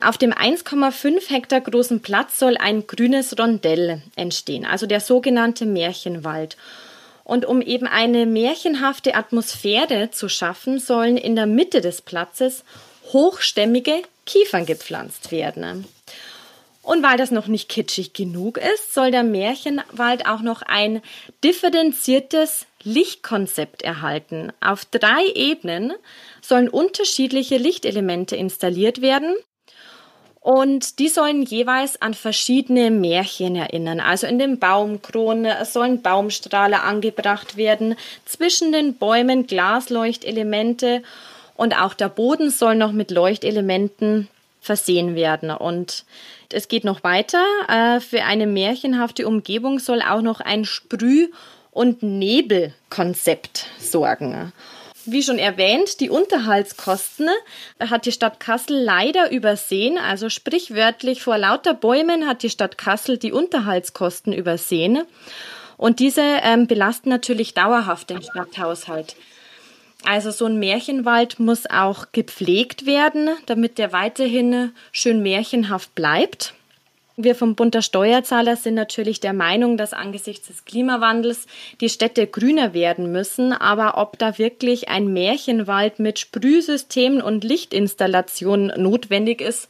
Auf 0.00 0.18
dem 0.18 0.32
1,5 0.32 1.30
Hektar 1.30 1.60
großen 1.60 2.00
Platz 2.00 2.38
soll 2.38 2.56
ein 2.56 2.86
grünes 2.86 3.38
Rondell 3.38 4.02
entstehen, 4.16 4.66
also 4.66 4.86
der 4.86 5.00
sogenannte 5.00 5.66
Märchenwald. 5.66 6.56
Und 7.22 7.46
um 7.46 7.62
eben 7.62 7.86
eine 7.86 8.26
märchenhafte 8.26 9.14
Atmosphäre 9.14 10.10
zu 10.10 10.28
schaffen, 10.28 10.78
sollen 10.78 11.16
in 11.16 11.36
der 11.36 11.46
Mitte 11.46 11.80
des 11.80 12.02
Platzes 12.02 12.64
hochstämmige 13.12 14.02
Kiefern 14.26 14.66
gepflanzt 14.66 15.30
werden. 15.32 15.86
Und 16.82 17.02
weil 17.02 17.16
das 17.16 17.30
noch 17.30 17.46
nicht 17.46 17.70
kitschig 17.70 18.12
genug 18.12 18.58
ist, 18.58 18.92
soll 18.92 19.10
der 19.10 19.22
Märchenwald 19.22 20.26
auch 20.26 20.42
noch 20.42 20.60
ein 20.60 21.00
differenziertes 21.42 22.66
Lichtkonzept 22.82 23.80
erhalten. 23.80 24.52
Auf 24.60 24.84
drei 24.84 25.24
Ebenen 25.34 25.94
sollen 26.42 26.68
unterschiedliche 26.68 27.56
Lichtelemente 27.56 28.36
installiert 28.36 29.00
werden 29.00 29.34
und 30.44 30.98
die 30.98 31.08
sollen 31.08 31.42
jeweils 31.42 32.02
an 32.02 32.12
verschiedene 32.12 32.90
Märchen 32.90 33.56
erinnern. 33.56 33.98
Also 33.98 34.26
in 34.26 34.38
den 34.38 34.58
Baumkronen 34.58 35.64
sollen 35.64 36.02
Baumstrahler 36.02 36.84
angebracht 36.84 37.56
werden, 37.56 37.96
zwischen 38.26 38.70
den 38.70 38.94
Bäumen 38.94 39.46
Glasleuchtelemente 39.46 41.02
und 41.56 41.80
auch 41.80 41.94
der 41.94 42.10
Boden 42.10 42.50
soll 42.50 42.74
noch 42.74 42.92
mit 42.92 43.10
Leuchtelementen 43.10 44.28
versehen 44.60 45.14
werden. 45.14 45.50
Und 45.50 46.04
es 46.52 46.68
geht 46.68 46.84
noch 46.84 47.02
weiter. 47.02 47.42
Äh, 47.66 48.00
für 48.00 48.24
eine 48.24 48.46
märchenhafte 48.46 49.26
Umgebung 49.26 49.78
soll 49.78 50.02
auch 50.02 50.20
noch 50.20 50.40
ein 50.40 50.66
Sprüh- 50.66 51.30
und 51.70 52.02
Nebelkonzept 52.02 53.64
sorgen. 53.80 54.52
Wie 55.06 55.22
schon 55.22 55.38
erwähnt, 55.38 56.00
die 56.00 56.08
Unterhaltskosten 56.08 57.28
hat 57.78 58.06
die 58.06 58.12
Stadt 58.12 58.40
Kassel 58.40 58.82
leider 58.82 59.30
übersehen. 59.30 59.98
Also 59.98 60.30
sprichwörtlich 60.30 61.22
vor 61.22 61.36
lauter 61.36 61.74
Bäumen 61.74 62.26
hat 62.26 62.42
die 62.42 62.50
Stadt 62.50 62.78
Kassel 62.78 63.18
die 63.18 63.32
Unterhaltskosten 63.32 64.32
übersehen. 64.32 65.02
Und 65.76 66.00
diese 66.00 66.22
ähm, 66.22 66.66
belasten 66.66 67.08
natürlich 67.08 67.52
dauerhaft 67.52 68.10
den 68.10 68.22
Stadthaushalt. 68.22 69.16
Also 70.04 70.30
so 70.30 70.46
ein 70.46 70.58
Märchenwald 70.58 71.38
muss 71.38 71.68
auch 71.68 72.06
gepflegt 72.12 72.86
werden, 72.86 73.30
damit 73.46 73.78
der 73.78 73.92
weiterhin 73.92 74.72
schön 74.92 75.22
märchenhaft 75.22 75.94
bleibt. 75.94 76.54
Wir 77.16 77.36
vom 77.36 77.54
Bund 77.54 77.74
der 77.74 77.82
Steuerzahler 77.82 78.56
sind 78.56 78.74
natürlich 78.74 79.20
der 79.20 79.32
Meinung, 79.32 79.76
dass 79.76 79.92
angesichts 79.92 80.48
des 80.48 80.64
Klimawandels 80.64 81.46
die 81.80 81.88
Städte 81.88 82.26
grüner 82.26 82.74
werden 82.74 83.12
müssen. 83.12 83.52
Aber 83.52 83.98
ob 83.98 84.18
da 84.18 84.36
wirklich 84.36 84.88
ein 84.88 85.12
Märchenwald 85.12 86.00
mit 86.00 86.18
Sprühsystemen 86.18 87.22
und 87.22 87.44
Lichtinstallationen 87.44 88.72
notwendig 88.82 89.40
ist, 89.40 89.68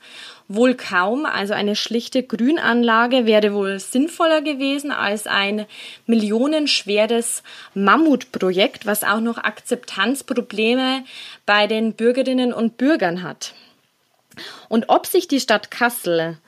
wohl 0.48 0.74
kaum. 0.74 1.26
Also 1.26 1.52
eine 1.52 1.76
schlichte 1.76 2.22
Grünanlage 2.22 3.26
wäre 3.26 3.52
wohl 3.52 3.78
sinnvoller 3.78 4.40
gewesen 4.40 4.90
als 4.90 5.26
ein 5.26 5.66
millionenschweres 6.06 7.42
Mammutprojekt, 7.74 8.86
was 8.86 9.04
auch 9.04 9.20
noch 9.20 9.36
Akzeptanzprobleme 9.36 11.04
bei 11.44 11.66
den 11.66 11.92
Bürgerinnen 11.92 12.54
und 12.54 12.78
Bürgern 12.78 13.22
hat. 13.22 13.52
Und 14.70 14.88
ob 14.88 15.06
sich 15.06 15.28
die 15.28 15.40
Stadt 15.40 15.70
Kassel 15.70 16.38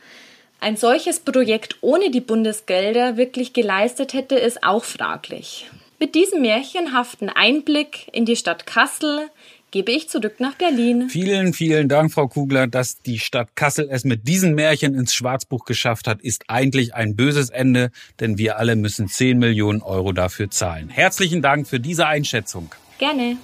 ein 0.66 0.76
solches 0.76 1.20
Projekt 1.20 1.76
ohne 1.80 2.10
die 2.10 2.20
Bundesgelder 2.20 3.16
wirklich 3.16 3.52
geleistet 3.52 4.14
hätte, 4.14 4.34
ist 4.34 4.64
auch 4.64 4.82
fraglich. 4.82 5.70
Mit 6.00 6.16
diesem 6.16 6.42
märchenhaften 6.42 7.28
Einblick 7.28 8.08
in 8.12 8.24
die 8.24 8.34
Stadt 8.34 8.66
Kassel 8.66 9.28
gebe 9.70 9.92
ich 9.92 10.08
zurück 10.08 10.40
nach 10.40 10.56
Berlin. 10.56 11.08
Vielen, 11.08 11.52
vielen 11.52 11.88
Dank, 11.88 12.12
Frau 12.12 12.26
Kugler. 12.26 12.66
Dass 12.66 13.00
die 13.00 13.20
Stadt 13.20 13.54
Kassel 13.54 13.86
es 13.88 14.02
mit 14.02 14.26
diesen 14.26 14.56
Märchen 14.56 14.96
ins 14.96 15.14
Schwarzbuch 15.14 15.66
geschafft 15.66 16.08
hat, 16.08 16.20
ist 16.20 16.46
eigentlich 16.48 16.96
ein 16.96 17.14
böses 17.14 17.50
Ende, 17.50 17.92
denn 18.18 18.36
wir 18.36 18.58
alle 18.58 18.74
müssen 18.74 19.06
10 19.06 19.38
Millionen 19.38 19.82
Euro 19.82 20.10
dafür 20.10 20.50
zahlen. 20.50 20.88
Herzlichen 20.88 21.42
Dank 21.42 21.68
für 21.68 21.78
diese 21.78 22.08
Einschätzung. 22.08 22.74
Gerne. 22.98 23.36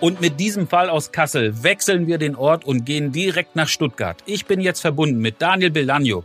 Und 0.00 0.20
mit 0.20 0.40
diesem 0.40 0.68
Fall 0.68 0.90
aus 0.90 1.12
Kassel 1.12 1.62
wechseln 1.62 2.06
wir 2.06 2.18
den 2.18 2.36
Ort 2.36 2.64
und 2.64 2.84
gehen 2.84 3.12
direkt 3.12 3.56
nach 3.56 3.68
Stuttgart. 3.68 4.16
Ich 4.26 4.46
bin 4.46 4.60
jetzt 4.60 4.80
verbunden 4.80 5.18
mit 5.18 5.40
Daniel 5.40 5.70
Bilaniuk. 5.70 6.24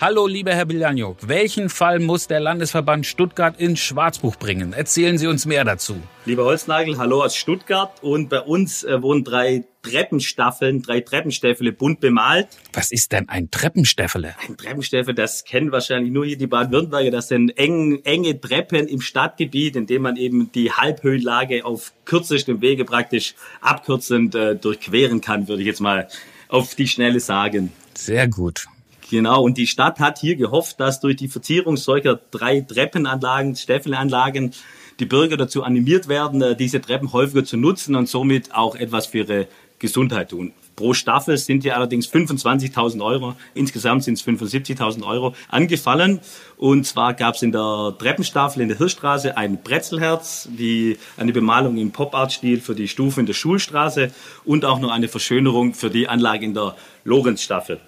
Hallo, 0.00 0.26
lieber 0.26 0.54
Herr 0.54 0.64
Bilaniuk. 0.64 1.28
Welchen 1.28 1.68
Fall 1.68 1.98
muss 1.98 2.26
der 2.26 2.40
Landesverband 2.40 3.04
Stuttgart 3.04 3.60
ins 3.60 3.80
Schwarzbuch 3.80 4.36
bringen? 4.36 4.72
Erzählen 4.72 5.18
Sie 5.18 5.26
uns 5.26 5.44
mehr 5.44 5.62
dazu. 5.62 5.94
Lieber 6.24 6.46
Holznagel, 6.46 6.96
hallo 6.96 7.22
aus 7.22 7.36
Stuttgart. 7.36 8.02
Und 8.02 8.30
bei 8.30 8.40
uns 8.40 8.82
äh, 8.82 9.02
wurden 9.02 9.24
drei 9.24 9.64
Treppenstaffeln, 9.82 10.80
drei 10.80 11.02
Treppenstäffele 11.02 11.72
bunt 11.72 12.00
bemalt. 12.00 12.48
Was 12.72 12.92
ist 12.92 13.12
denn 13.12 13.28
ein 13.28 13.50
Treppenstäffele? 13.50 14.36
Ein 14.48 14.56
Treppenstäffel, 14.56 15.12
das 15.12 15.44
kennen 15.44 15.70
wahrscheinlich 15.70 16.10
nur 16.10 16.24
hier 16.24 16.38
die 16.38 16.46
Baden-Württemberger. 16.46 17.10
Das 17.10 17.28
sind 17.28 17.50
eng, 17.58 18.00
enge 18.04 18.40
Treppen 18.40 18.88
im 18.88 19.02
Stadtgebiet, 19.02 19.76
in 19.76 19.86
dem 19.86 20.00
man 20.00 20.16
eben 20.16 20.50
die 20.52 20.72
Halbhöhenlage 20.72 21.66
auf 21.66 21.92
kürzestem 22.06 22.62
Wege 22.62 22.86
praktisch 22.86 23.34
abkürzend 23.60 24.34
äh, 24.34 24.56
durchqueren 24.56 25.20
kann, 25.20 25.46
würde 25.46 25.60
ich 25.60 25.66
jetzt 25.66 25.82
mal 25.82 26.08
auf 26.48 26.74
die 26.74 26.88
Schnelle 26.88 27.20
sagen. 27.20 27.70
Sehr 27.92 28.28
gut. 28.28 28.66
Genau, 29.10 29.42
und 29.42 29.58
die 29.58 29.66
Stadt 29.66 29.98
hat 29.98 30.20
hier 30.20 30.36
gehofft, 30.36 30.78
dass 30.78 31.00
durch 31.00 31.16
die 31.16 31.26
Verzierung 31.26 31.76
solcher 31.76 32.20
drei 32.30 32.60
Treppenanlagen, 32.60 33.56
Staffelanlagen, 33.56 34.52
die 35.00 35.04
Bürger 35.04 35.36
dazu 35.36 35.64
animiert 35.64 36.06
werden, 36.06 36.40
äh, 36.40 36.54
diese 36.54 36.80
Treppen 36.80 37.12
häufiger 37.12 37.44
zu 37.44 37.56
nutzen 37.56 37.96
und 37.96 38.08
somit 38.08 38.54
auch 38.54 38.76
etwas 38.76 39.06
für 39.06 39.18
ihre 39.18 39.48
Gesundheit 39.80 40.30
tun. 40.30 40.52
Pro 40.76 40.94
Staffel 40.94 41.36
sind 41.38 41.64
ja 41.64 41.74
allerdings 41.74 42.06
25.000 42.06 43.04
Euro, 43.04 43.34
insgesamt 43.52 44.04
sind 44.04 44.14
es 44.14 44.22
75.000 44.22 45.04
Euro 45.04 45.34
angefallen. 45.48 46.20
Und 46.56 46.86
zwar 46.86 47.14
gab 47.14 47.34
es 47.34 47.42
in 47.42 47.50
der 47.50 47.96
Treppenstaffel 47.98 48.62
in 48.62 48.68
der 48.68 48.78
Hirschstraße 48.78 49.36
ein 49.36 49.60
Brezelherz, 49.60 50.48
die, 50.56 50.98
eine 51.16 51.32
Bemalung 51.32 51.78
im 51.78 51.90
Pop-Art-Stil 51.90 52.60
für 52.60 52.76
die 52.76 52.86
Stufe 52.86 53.18
in 53.18 53.26
der 53.26 53.34
Schulstraße 53.34 54.12
und 54.44 54.64
auch 54.64 54.78
noch 54.78 54.92
eine 54.92 55.08
Verschönerung 55.08 55.74
für 55.74 55.90
die 55.90 56.06
Anlage 56.06 56.44
in 56.44 56.54
der 56.54 56.76
Lorenzstaffel. 57.02 57.80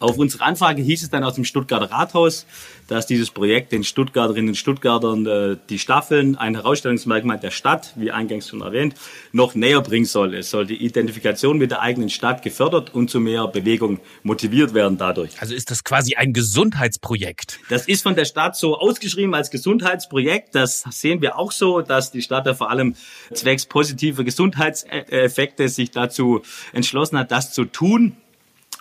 Auf 0.00 0.18
unsere 0.18 0.44
Anfrage 0.44 0.82
hieß 0.82 1.04
es 1.04 1.10
dann 1.10 1.22
aus 1.22 1.34
dem 1.34 1.44
Stuttgarter 1.44 1.90
Rathaus, 1.90 2.46
dass 2.88 3.06
dieses 3.06 3.30
Projekt 3.30 3.72
den 3.72 3.84
Stuttgarterinnen 3.84 4.50
und 4.50 4.56
Stuttgartern 4.56 5.24
äh, 5.24 5.56
die 5.70 5.78
Staffeln, 5.78 6.36
ein 6.36 6.54
Herausstellungsmerkmal 6.54 7.38
der 7.38 7.52
Stadt, 7.52 7.92
wie 7.96 8.10
eingangs 8.10 8.48
schon 8.48 8.60
erwähnt, 8.60 8.96
noch 9.32 9.54
näher 9.54 9.80
bringen 9.80 10.04
soll. 10.04 10.34
Es 10.34 10.50
soll 10.50 10.66
die 10.66 10.84
Identifikation 10.84 11.58
mit 11.58 11.70
der 11.70 11.80
eigenen 11.80 12.10
Stadt 12.10 12.42
gefördert 12.42 12.92
und 12.92 13.08
zu 13.08 13.20
mehr 13.20 13.46
Bewegung 13.46 14.00
motiviert 14.24 14.74
werden 14.74 14.98
dadurch. 14.98 15.40
Also 15.40 15.54
ist 15.54 15.70
das 15.70 15.84
quasi 15.84 16.16
ein 16.16 16.32
Gesundheitsprojekt? 16.32 17.60
Das 17.68 17.86
ist 17.86 18.02
von 18.02 18.16
der 18.16 18.24
Stadt 18.24 18.56
so 18.56 18.76
ausgeschrieben 18.76 19.34
als 19.34 19.50
Gesundheitsprojekt. 19.50 20.54
Das 20.54 20.84
sehen 20.90 21.22
wir 21.22 21.38
auch 21.38 21.52
so, 21.52 21.80
dass 21.80 22.10
die 22.10 22.20
Stadt 22.20 22.46
da 22.46 22.54
vor 22.54 22.68
allem 22.68 22.96
zwecks 23.32 23.64
positiver 23.64 24.24
Gesundheitseffekte 24.24 25.68
sich 25.68 25.92
dazu 25.92 26.42
entschlossen 26.72 27.16
hat, 27.16 27.30
das 27.30 27.52
zu 27.52 27.64
tun. 27.64 28.16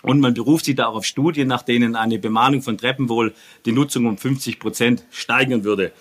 Und 0.04 0.20
man 0.20 0.34
beruft 0.34 0.66
sich 0.66 0.76
da 0.76 0.88
auch 0.88 0.96
auf 0.96 1.06
Studien, 1.06 1.48
nach 1.48 1.64
denen 1.64 1.96
eine 1.96 2.20
Bemalung 2.20 2.62
von 2.62 2.78
Treppen 2.78 3.10
wohl 3.10 3.34
die 3.66 3.72
Nutzung 3.72 4.06
um 4.06 4.18
50 4.18 4.60
Prozent 4.60 5.06
steigern 5.10 5.64
würde. 5.64 5.94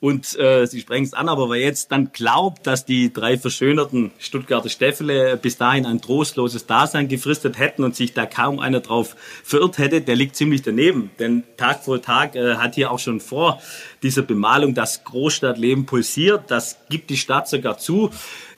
Und 0.00 0.38
äh, 0.38 0.64
Sie 0.66 0.80
sprechen 0.80 1.04
es 1.04 1.12
an, 1.12 1.28
aber 1.28 1.50
wer 1.50 1.58
jetzt 1.58 1.90
dann 1.90 2.12
glaubt, 2.12 2.68
dass 2.68 2.84
die 2.84 3.12
drei 3.12 3.36
verschönerten 3.36 4.12
Stuttgarter 4.20 4.68
Stäffele 4.68 5.36
bis 5.36 5.56
dahin 5.56 5.86
ein 5.86 6.00
trostloses 6.00 6.66
Dasein 6.66 7.08
gefristet 7.08 7.58
hätten 7.58 7.82
und 7.82 7.96
sich 7.96 8.14
da 8.14 8.24
kaum 8.24 8.60
einer 8.60 8.78
drauf 8.78 9.16
verirrt 9.42 9.78
hätte, 9.78 10.00
der 10.00 10.14
liegt 10.14 10.36
ziemlich 10.36 10.62
daneben. 10.62 11.10
Denn 11.18 11.42
Tag 11.56 11.82
vor 11.82 12.00
Tag 12.00 12.36
äh, 12.36 12.54
hat 12.56 12.76
hier 12.76 12.92
auch 12.92 13.00
schon 13.00 13.18
vor 13.18 13.60
dieser 14.04 14.22
Bemalung 14.22 14.72
das 14.72 15.02
Großstadtleben 15.02 15.84
pulsiert. 15.84 16.44
Das 16.46 16.78
gibt 16.88 17.10
die 17.10 17.16
Stadt 17.16 17.48
sogar 17.48 17.78
zu. 17.78 18.10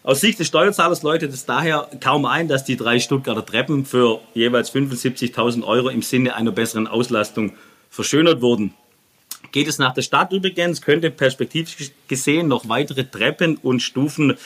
Aus 0.02 0.20
Sicht 0.20 0.38
des 0.40 0.46
Steuerzahlers 0.46 1.02
läutet 1.02 1.32
es 1.32 1.46
daher 1.46 1.88
kaum 2.00 2.26
ein, 2.26 2.48
dass 2.48 2.64
die 2.64 2.76
drei 2.76 3.00
Stuttgarter 3.00 3.46
Treppen 3.46 3.86
für 3.86 4.20
jeweils 4.34 4.74
75.000 4.74 5.62
Euro 5.64 5.88
im 5.88 6.02
Sinne 6.02 6.34
einer 6.34 6.52
besseren 6.52 6.86
Auslastung 6.86 7.54
verschönert 7.88 8.42
wurden. 8.42 8.74
Geht 9.52 9.68
es 9.68 9.78
nach 9.78 9.94
der 9.94 10.02
Stadt 10.02 10.32
übrigens, 10.32 10.80
könnte 10.80 11.10
perspektivisch 11.10 11.92
gesehen 12.08 12.48
noch 12.48 12.68
weitere 12.68 13.04
Treppen 13.04 13.56
und 13.56 13.80
Stufen 13.80 14.36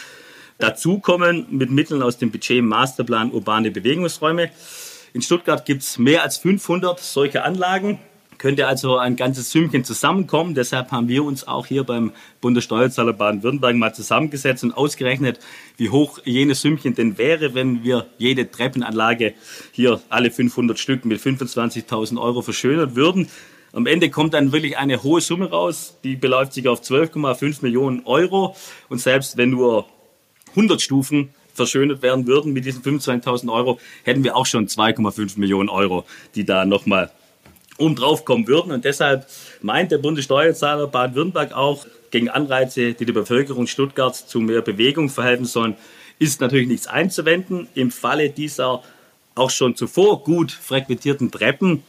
dazukommen 0.58 1.46
mit 1.50 1.70
Mitteln 1.70 2.02
aus 2.02 2.18
dem 2.18 2.30
Budget 2.30 2.62
Masterplan 2.62 3.32
urbane 3.32 3.70
Bewegungsräume. 3.70 4.50
In 5.12 5.22
Stuttgart 5.22 5.64
gibt 5.64 5.82
es 5.82 5.98
mehr 5.98 6.22
als 6.22 6.38
500 6.38 6.98
solche 7.00 7.42
Anlagen 7.42 7.98
könnte 8.44 8.66
also 8.66 8.98
ein 8.98 9.16
ganzes 9.16 9.50
Sümmchen 9.50 9.84
zusammenkommen. 9.84 10.54
Deshalb 10.54 10.90
haben 10.92 11.08
wir 11.08 11.24
uns 11.24 11.48
auch 11.48 11.64
hier 11.64 11.84
beim 11.84 12.12
Bundessteuerzahler 12.42 13.14
Baden-Württemberg 13.14 13.74
mal 13.76 13.94
zusammengesetzt 13.94 14.64
und 14.64 14.72
ausgerechnet, 14.72 15.38
wie 15.78 15.88
hoch 15.88 16.18
jenes 16.26 16.60
Sümmchen 16.60 16.94
denn 16.94 17.16
wäre, 17.16 17.54
wenn 17.54 17.84
wir 17.84 18.06
jede 18.18 18.50
Treppenanlage 18.50 19.32
hier 19.72 20.00
alle 20.10 20.30
500 20.30 20.78
Stück 20.78 21.06
mit 21.06 21.22
25.000 21.22 22.20
Euro 22.20 22.42
verschönern 22.42 22.96
würden. 22.96 23.28
Am 23.74 23.86
Ende 23.86 24.08
kommt 24.08 24.34
dann 24.34 24.52
wirklich 24.52 24.78
eine 24.78 25.02
hohe 25.02 25.20
Summe 25.20 25.50
raus, 25.50 25.96
die 26.04 26.14
beläuft 26.14 26.52
sich 26.52 26.68
auf 26.68 26.80
12,5 26.80 27.58
Millionen 27.62 28.06
Euro. 28.06 28.54
Und 28.88 29.00
selbst 29.00 29.36
wenn 29.36 29.50
nur 29.50 29.86
100 30.50 30.80
Stufen 30.80 31.30
verschönert 31.54 32.00
werden 32.00 32.28
würden 32.28 32.52
mit 32.52 32.64
diesen 32.64 32.82
25.000 32.82 33.52
Euro, 33.52 33.80
hätten 34.04 34.22
wir 34.22 34.36
auch 34.36 34.46
schon 34.46 34.68
2,5 34.68 35.40
Millionen 35.40 35.68
Euro, 35.68 36.04
die 36.36 36.44
da 36.44 36.64
nochmal 36.64 37.10
um 37.76 37.96
drauf 37.96 38.24
kommen 38.24 38.46
würden. 38.46 38.70
Und 38.70 38.84
deshalb 38.84 39.26
meint 39.60 39.90
der 39.90 39.98
Bundessteuerzahler 39.98 40.86
Baden-Württemberg 40.86 41.52
auch, 41.52 41.84
gegen 42.12 42.28
Anreize, 42.28 42.94
die 42.94 43.04
der 43.04 43.12
Bevölkerung 43.12 43.66
Stuttgarts 43.66 44.28
zu 44.28 44.38
mehr 44.38 44.62
Bewegung 44.62 45.08
verhelfen 45.08 45.46
sollen, 45.46 45.74
ist 46.20 46.40
natürlich 46.40 46.68
nichts 46.68 46.86
einzuwenden. 46.86 47.66
Im 47.74 47.90
Falle 47.90 48.30
dieser 48.30 48.84
auch 49.34 49.50
schon 49.50 49.74
zuvor 49.74 50.22
gut 50.22 50.52
frequentierten 50.52 51.32
Treppen 51.32 51.82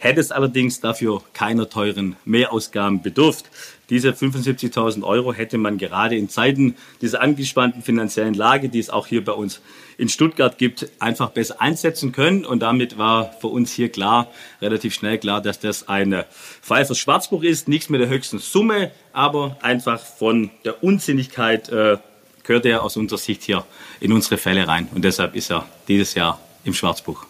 hätte 0.00 0.20
es 0.20 0.32
allerdings 0.32 0.80
dafür 0.80 1.22
keiner 1.34 1.68
teuren 1.68 2.16
Mehrausgaben 2.24 3.02
bedurft. 3.02 3.44
Diese 3.90 4.10
75.000 4.10 5.02
Euro 5.02 5.32
hätte 5.32 5.58
man 5.58 5.76
gerade 5.76 6.16
in 6.16 6.28
Zeiten 6.28 6.74
dieser 7.02 7.20
angespannten 7.20 7.82
finanziellen 7.82 8.34
Lage, 8.34 8.70
die 8.70 8.78
es 8.78 8.88
auch 8.88 9.06
hier 9.06 9.24
bei 9.24 9.32
uns 9.32 9.60
in 9.98 10.08
Stuttgart 10.08 10.56
gibt, 10.56 10.88
einfach 11.00 11.30
besser 11.30 11.60
einsetzen 11.60 12.12
können. 12.12 12.46
Und 12.46 12.60
damit 12.60 12.96
war 12.96 13.32
für 13.40 13.48
uns 13.48 13.72
hier 13.72 13.90
klar, 13.90 14.28
relativ 14.62 14.94
schnell 14.94 15.18
klar, 15.18 15.42
dass 15.42 15.60
das 15.60 15.88
eine 15.88 16.24
Fall 16.62 16.86
fürs 16.86 16.98
Schwarzbuch 16.98 17.42
ist. 17.42 17.68
Nichts 17.68 17.90
mit 17.90 18.00
der 18.00 18.08
höchsten 18.08 18.38
Summe, 18.38 18.92
aber 19.12 19.58
einfach 19.60 20.00
von 20.00 20.50
der 20.64 20.82
Unsinnigkeit 20.82 21.68
äh, 21.68 21.98
gehört 22.42 22.64
er 22.64 22.82
aus 22.82 22.96
unserer 22.96 23.18
Sicht 23.18 23.42
hier 23.42 23.66
in 24.00 24.12
unsere 24.12 24.38
Fälle 24.38 24.66
rein. 24.66 24.88
Und 24.94 25.04
deshalb 25.04 25.36
ist 25.36 25.50
er 25.50 25.68
dieses 25.88 26.14
Jahr 26.14 26.40
im 26.64 26.72
Schwarzbuch. 26.72 27.29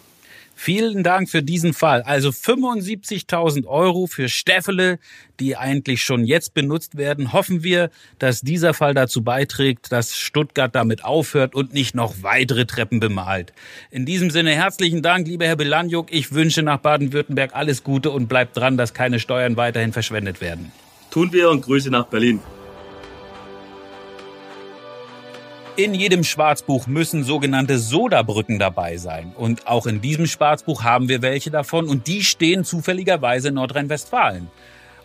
Vielen 0.63 1.03
Dank 1.03 1.31
für 1.31 1.43
diesen 1.43 1.73
Fall. 1.73 2.03
Also 2.03 2.29
75.000 2.29 3.67
Euro 3.67 4.07
für 4.07 4.29
Steffele, 4.29 4.99
die 5.41 5.57
eigentlich 5.57 6.03
schon 6.03 6.23
jetzt 6.23 6.53
benutzt 6.53 6.99
werden. 6.99 7.33
Hoffen 7.33 7.63
wir, 7.63 7.89
dass 8.19 8.43
dieser 8.43 8.75
Fall 8.75 8.93
dazu 8.93 9.25
beiträgt, 9.25 9.91
dass 9.91 10.19
Stuttgart 10.19 10.75
damit 10.75 11.03
aufhört 11.03 11.55
und 11.55 11.73
nicht 11.73 11.95
noch 11.95 12.17
weitere 12.21 12.67
Treppen 12.67 13.01
bemalt. 13.01 13.55
In 13.91 14.05
diesem 14.05 14.29
Sinne 14.29 14.51
herzlichen 14.51 15.01
Dank, 15.01 15.27
lieber 15.27 15.47
Herr 15.47 15.57
Belanjuk. 15.57 16.13
Ich 16.13 16.33
wünsche 16.33 16.63
nach 16.63 16.81
Baden-Württemberg 16.81 17.55
alles 17.55 17.83
Gute 17.83 18.11
und 18.11 18.29
bleibt 18.29 18.55
dran, 18.55 18.77
dass 18.77 18.93
keine 18.93 19.19
Steuern 19.19 19.57
weiterhin 19.57 19.95
verschwendet 19.95 20.43
werden. 20.43 20.73
Tun 21.11 21.33
wir 21.33 21.49
und 21.49 21.63
Grüße 21.63 21.89
nach 21.89 22.09
Berlin. 22.09 22.39
In 25.83 25.95
jedem 25.95 26.25
Schwarzbuch 26.25 26.87
müssen 26.87 27.25
sogenannte 27.25 27.79
Sodabrücken 27.79 28.59
dabei 28.59 28.99
sein. 28.99 29.33
Und 29.35 29.67
auch 29.67 29.87
in 29.87 30.03
diesem 30.03 30.27
Schwarzbuch 30.27 30.85
haben 30.85 31.09
wir 31.09 31.23
welche 31.23 31.51
davon 31.51 31.89
und 31.89 32.07
die 32.07 32.23
stehen 32.23 32.65
zufälligerweise 32.65 33.49
in 33.49 33.55
Nordrhein-Westfalen. 33.55 34.49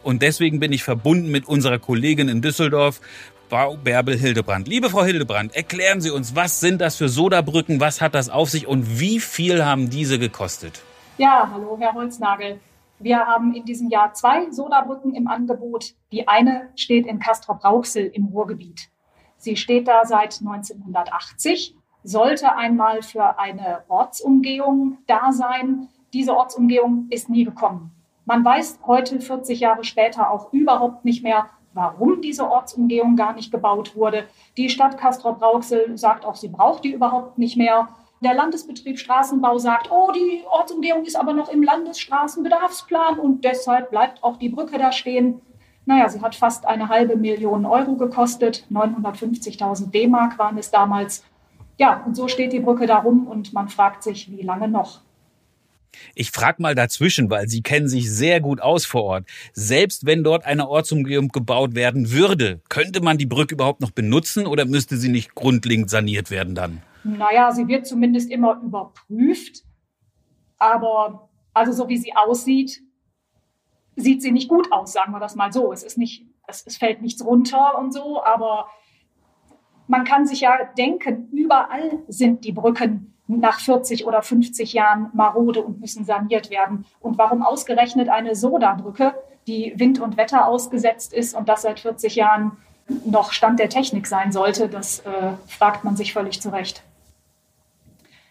Und 0.03 0.21
deswegen 0.21 0.59
bin 0.59 0.73
ich 0.73 0.83
verbunden 0.83 1.31
mit 1.31 1.47
unserer 1.47 1.79
Kollegin 1.79 2.27
in 2.27 2.41
Düsseldorf, 2.41 2.99
Frau 3.49 3.77
Bärbel 3.77 4.17
Hildebrand. 4.17 4.67
Liebe 4.67 4.89
Frau 4.89 5.05
Hildebrand, 5.05 5.55
erklären 5.55 6.01
Sie 6.01 6.11
uns, 6.11 6.35
was 6.35 6.59
sind 6.59 6.81
das 6.81 6.97
für 6.97 7.07
Sodabrücken, 7.07 7.79
was 7.79 8.01
hat 8.01 8.13
das 8.13 8.27
auf 8.27 8.49
sich 8.49 8.67
und 8.67 8.99
wie 8.99 9.21
viel 9.21 9.63
haben 9.63 9.89
diese 9.89 10.19
gekostet? 10.19 10.81
Ja, 11.17 11.49
hallo, 11.53 11.77
Herr 11.79 11.93
Holznagel. 11.93 12.59
Wir 12.99 13.19
haben 13.19 13.55
in 13.55 13.63
diesem 13.63 13.89
Jahr 13.89 14.13
zwei 14.13 14.51
Sodabrücken 14.51 15.15
im 15.15 15.29
Angebot. 15.29 15.93
Die 16.11 16.27
eine 16.27 16.67
steht 16.75 17.07
in 17.07 17.19
Castrop-Rauxel 17.19 18.07
im 18.07 18.25
Ruhrgebiet. 18.25 18.89
Sie 19.45 19.57
steht 19.57 19.87
da 19.87 20.05
seit 20.05 20.39
1980, 20.41 21.75
sollte 22.01 22.55
einmal 22.55 23.03
für 23.03 23.37
eine 23.37 23.83
Ortsumgehung 23.89 24.97
da 25.05 25.31
sein. 25.31 25.87
Diese 26.13 26.35
Ortsumgehung 26.35 27.05
ist 27.11 27.29
nie 27.29 27.43
gekommen. 27.43 27.91
Man 28.25 28.43
weiß 28.43 28.79
heute, 28.87 29.21
40 29.21 29.59
Jahre 29.59 29.83
später, 29.83 30.31
auch 30.31 30.51
überhaupt 30.51 31.05
nicht 31.05 31.21
mehr, 31.21 31.45
warum 31.75 32.21
diese 32.21 32.49
Ortsumgehung 32.49 33.15
gar 33.15 33.33
nicht 33.33 33.51
gebaut 33.51 33.95
wurde. 33.95 34.25
Die 34.57 34.67
Stadt 34.67 34.97
Castrop-Rauxel 34.97 35.95
sagt 35.95 36.25
auch, 36.25 36.35
sie 36.35 36.47
braucht 36.47 36.83
die 36.83 36.93
überhaupt 36.93 37.37
nicht 37.37 37.55
mehr. 37.55 37.89
Der 38.21 38.33
Landesbetrieb 38.33 38.97
Straßenbau 38.97 39.59
sagt, 39.59 39.91
oh, 39.91 40.11
die 40.11 40.41
Ortsumgehung 40.49 41.05
ist 41.05 41.17
aber 41.17 41.33
noch 41.33 41.49
im 41.49 41.61
Landesstraßenbedarfsplan 41.61 43.19
und 43.19 43.43
deshalb 43.43 43.91
bleibt 43.91 44.23
auch 44.23 44.37
die 44.37 44.49
Brücke 44.49 44.79
da 44.79 44.91
stehen. 44.91 45.39
Naja, 45.85 46.09
sie 46.09 46.21
hat 46.21 46.35
fast 46.35 46.65
eine 46.65 46.89
halbe 46.89 47.15
Million 47.15 47.65
Euro 47.65 47.95
gekostet. 47.95 48.65
950.000 48.71 49.91
D-Mark 49.91 50.39
waren 50.39 50.57
es 50.57 50.71
damals. 50.71 51.23
Ja, 51.77 52.03
und 52.05 52.15
so 52.15 52.27
steht 52.27 52.53
die 52.53 52.59
Brücke 52.59 52.87
da 52.87 52.97
rum 52.97 53.27
und 53.27 53.53
man 53.53 53.69
fragt 53.69 54.03
sich, 54.03 54.31
wie 54.31 54.41
lange 54.41 54.67
noch. 54.67 55.01
Ich 56.13 56.31
frage 56.31 56.61
mal 56.61 56.75
dazwischen, 56.75 57.29
weil 57.29 57.47
Sie 57.47 57.61
kennen 57.61 57.87
sich 57.87 58.11
sehr 58.11 58.41
gut 58.41 58.61
aus 58.61 58.85
vor 58.85 59.03
Ort. 59.03 59.25
Selbst 59.53 60.05
wenn 60.05 60.23
dort 60.23 60.45
eine 60.45 60.67
Ortsumgehung 60.67 61.29
gebaut 61.29 61.75
werden 61.75 62.11
würde, 62.11 62.61
könnte 62.69 63.01
man 63.01 63.17
die 63.17 63.25
Brücke 63.25 63.55
überhaupt 63.55 63.81
noch 63.81 63.91
benutzen 63.91 64.45
oder 64.45 64.65
müsste 64.65 64.97
sie 64.97 65.09
nicht 65.09 65.35
grundlegend 65.35 65.89
saniert 65.89 66.31
werden 66.31 66.55
dann? 66.55 66.81
Naja, 67.03 67.51
sie 67.51 67.67
wird 67.67 67.87
zumindest 67.87 68.29
immer 68.31 68.59
überprüft. 68.61 69.63
Aber 70.57 71.29
also 71.53 71.71
so 71.71 71.87
wie 71.87 71.97
sie 71.97 72.13
aussieht, 72.15 72.81
sieht 73.95 74.21
sie 74.21 74.31
nicht 74.31 74.49
gut 74.49 74.71
aus, 74.71 74.93
sagen 74.93 75.11
wir 75.11 75.19
das 75.19 75.35
mal 75.35 75.51
so. 75.51 75.71
Es 75.71 75.83
ist 75.83 75.97
nicht, 75.97 76.25
es, 76.47 76.65
es 76.65 76.77
fällt 76.77 77.01
nichts 77.01 77.25
runter 77.25 77.77
und 77.77 77.93
so, 77.93 78.23
aber 78.23 78.67
man 79.87 80.03
kann 80.03 80.25
sich 80.25 80.41
ja 80.41 80.57
denken, 80.77 81.29
überall 81.31 81.99
sind 82.07 82.43
die 82.43 82.51
Brücken 82.51 83.13
nach 83.27 83.59
40 83.59 84.05
oder 84.05 84.21
50 84.21 84.73
Jahren 84.73 85.09
marode 85.13 85.61
und 85.61 85.79
müssen 85.79 86.05
saniert 86.05 86.49
werden. 86.49 86.85
Und 86.99 87.17
warum 87.17 87.41
ausgerechnet 87.43 88.09
eine 88.09 88.35
Sodabrücke, 88.35 89.15
die 89.47 89.73
Wind 89.77 89.99
und 89.99 90.17
Wetter 90.17 90.47
ausgesetzt 90.47 91.13
ist 91.13 91.35
und 91.35 91.49
das 91.49 91.63
seit 91.63 91.79
40 91.79 92.15
Jahren 92.15 92.57
noch 93.03 93.31
Stand 93.31 93.59
der 93.59 93.69
Technik 93.69 94.05
sein 94.05 94.31
sollte, 94.31 94.69
das 94.69 94.99
äh, 94.99 95.33
fragt 95.47 95.83
man 95.83 95.95
sich 95.95 96.13
völlig 96.13 96.41
zu 96.41 96.49
Recht. 96.49 96.83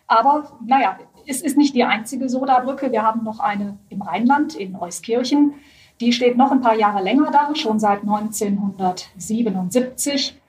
Aber 0.06 0.59
naja, 0.64 0.99
es 1.26 1.43
ist 1.43 1.57
nicht 1.57 1.75
die 1.75 1.85
einzige 1.85 2.28
Sodabrücke. 2.28 2.93
Wir 2.93 3.02
haben 3.02 3.25
noch 3.25 3.40
eine 3.40 3.78
im 3.88 4.02
Rheinland, 4.02 4.54
in 4.54 4.76
Euskirchen. 4.76 5.54
Die 6.00 6.12
steht 6.12 6.37
noch 6.37 6.50
ein 6.50 6.61
paar 6.61 6.76
Jahre 6.76 7.02
länger 7.02 7.31
da, 7.31 7.54
schon 7.54 7.78
seit 7.78 8.00
1977. 8.00 10.40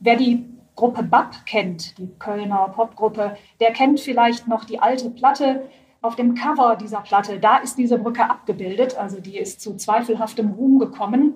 Wer 0.00 0.16
die 0.16 0.46
Gruppe 0.76 1.02
BAP 1.02 1.46
kennt, 1.46 1.98
die 1.98 2.08
Kölner 2.18 2.68
Popgruppe, 2.74 3.36
der 3.60 3.72
kennt 3.72 4.00
vielleicht 4.00 4.48
noch 4.48 4.64
die 4.64 4.80
alte 4.80 5.10
Platte. 5.10 5.68
Auf 6.02 6.16
dem 6.16 6.34
Cover 6.34 6.76
dieser 6.76 7.00
Platte, 7.00 7.38
da 7.38 7.58
ist 7.58 7.78
diese 7.78 7.98
Brücke 7.98 8.28
abgebildet, 8.28 8.98
also 8.98 9.20
die 9.20 9.38
ist 9.38 9.60
zu 9.60 9.76
zweifelhaftem 9.76 10.50
Ruhm 10.50 10.78
gekommen. 10.78 11.34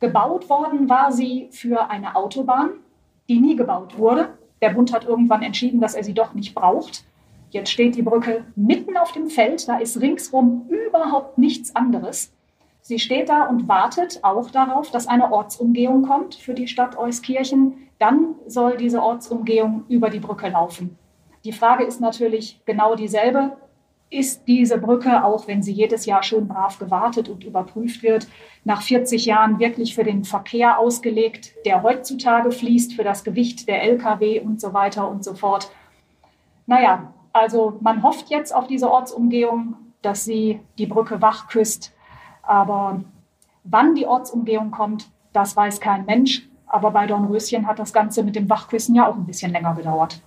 Gebaut 0.00 0.48
worden 0.48 0.88
war 0.88 1.12
sie 1.12 1.48
für 1.52 1.90
eine 1.90 2.16
Autobahn, 2.16 2.70
die 3.28 3.38
nie 3.38 3.54
gebaut 3.54 3.98
wurde. 3.98 4.30
Der 4.60 4.70
Bund 4.70 4.92
hat 4.92 5.04
irgendwann 5.04 5.42
entschieden, 5.42 5.80
dass 5.80 5.94
er 5.94 6.02
sie 6.02 6.14
doch 6.14 6.34
nicht 6.34 6.54
braucht. 6.54 7.04
Jetzt 7.52 7.70
steht 7.70 7.96
die 7.96 8.02
Brücke 8.02 8.46
mitten 8.56 8.96
auf 8.96 9.12
dem 9.12 9.28
Feld, 9.28 9.68
da 9.68 9.76
ist 9.76 10.00
ringsrum 10.00 10.70
überhaupt 10.70 11.36
nichts 11.36 11.76
anderes. 11.76 12.32
Sie 12.80 12.98
steht 12.98 13.28
da 13.28 13.44
und 13.44 13.68
wartet 13.68 14.20
auch 14.22 14.50
darauf, 14.50 14.90
dass 14.90 15.06
eine 15.06 15.30
Ortsumgehung 15.30 16.02
kommt 16.06 16.34
für 16.34 16.54
die 16.54 16.66
Stadt 16.66 16.96
Euskirchen. 16.96 17.90
Dann 17.98 18.36
soll 18.46 18.78
diese 18.78 19.02
Ortsumgehung 19.02 19.84
über 19.90 20.08
die 20.08 20.18
Brücke 20.18 20.48
laufen. 20.48 20.96
Die 21.44 21.52
Frage 21.52 21.84
ist 21.84 22.00
natürlich 22.00 22.62
genau 22.64 22.94
dieselbe. 22.94 23.52
Ist 24.08 24.48
diese 24.48 24.78
Brücke, 24.78 25.22
auch 25.22 25.46
wenn 25.46 25.62
sie 25.62 25.72
jedes 25.72 26.06
Jahr 26.06 26.22
schön 26.22 26.48
brav 26.48 26.78
gewartet 26.78 27.28
und 27.28 27.44
überprüft 27.44 28.02
wird, 28.02 28.28
nach 28.64 28.80
40 28.80 29.26
Jahren 29.26 29.58
wirklich 29.58 29.94
für 29.94 30.04
den 30.04 30.24
Verkehr 30.24 30.78
ausgelegt, 30.78 31.52
der 31.66 31.82
heutzutage 31.82 32.50
fließt, 32.50 32.94
für 32.94 33.04
das 33.04 33.24
Gewicht 33.24 33.68
der 33.68 33.82
Lkw 33.82 34.40
und 34.40 34.58
so 34.58 34.72
weiter 34.72 35.06
und 35.08 35.22
so 35.22 35.34
fort? 35.34 35.70
Naja, 36.66 37.12
also 37.32 37.78
man 37.80 38.02
hofft 38.02 38.30
jetzt 38.30 38.54
auf 38.54 38.66
diese 38.66 38.90
Ortsumgehung, 38.90 39.76
dass 40.02 40.24
sie 40.24 40.60
die 40.78 40.86
Brücke 40.86 41.22
wach 41.22 41.48
küsst 41.48 41.92
aber 42.42 43.02
wann 43.64 43.94
die 43.94 44.06
Ortsumgehung 44.06 44.70
kommt, 44.70 45.08
das 45.32 45.56
weiß 45.56 45.80
kein 45.80 46.04
Mensch. 46.04 46.42
Aber 46.66 46.90
bei 46.90 47.06
Dornröschen 47.06 47.66
hat 47.66 47.78
das 47.78 47.92
Ganze 47.92 48.22
mit 48.22 48.34
dem 48.34 48.48
Wachküssen 48.48 48.94
ja 48.94 49.06
auch 49.06 49.14
ein 49.14 49.26
bisschen 49.26 49.52
länger 49.52 49.74
gedauert. 49.74 50.20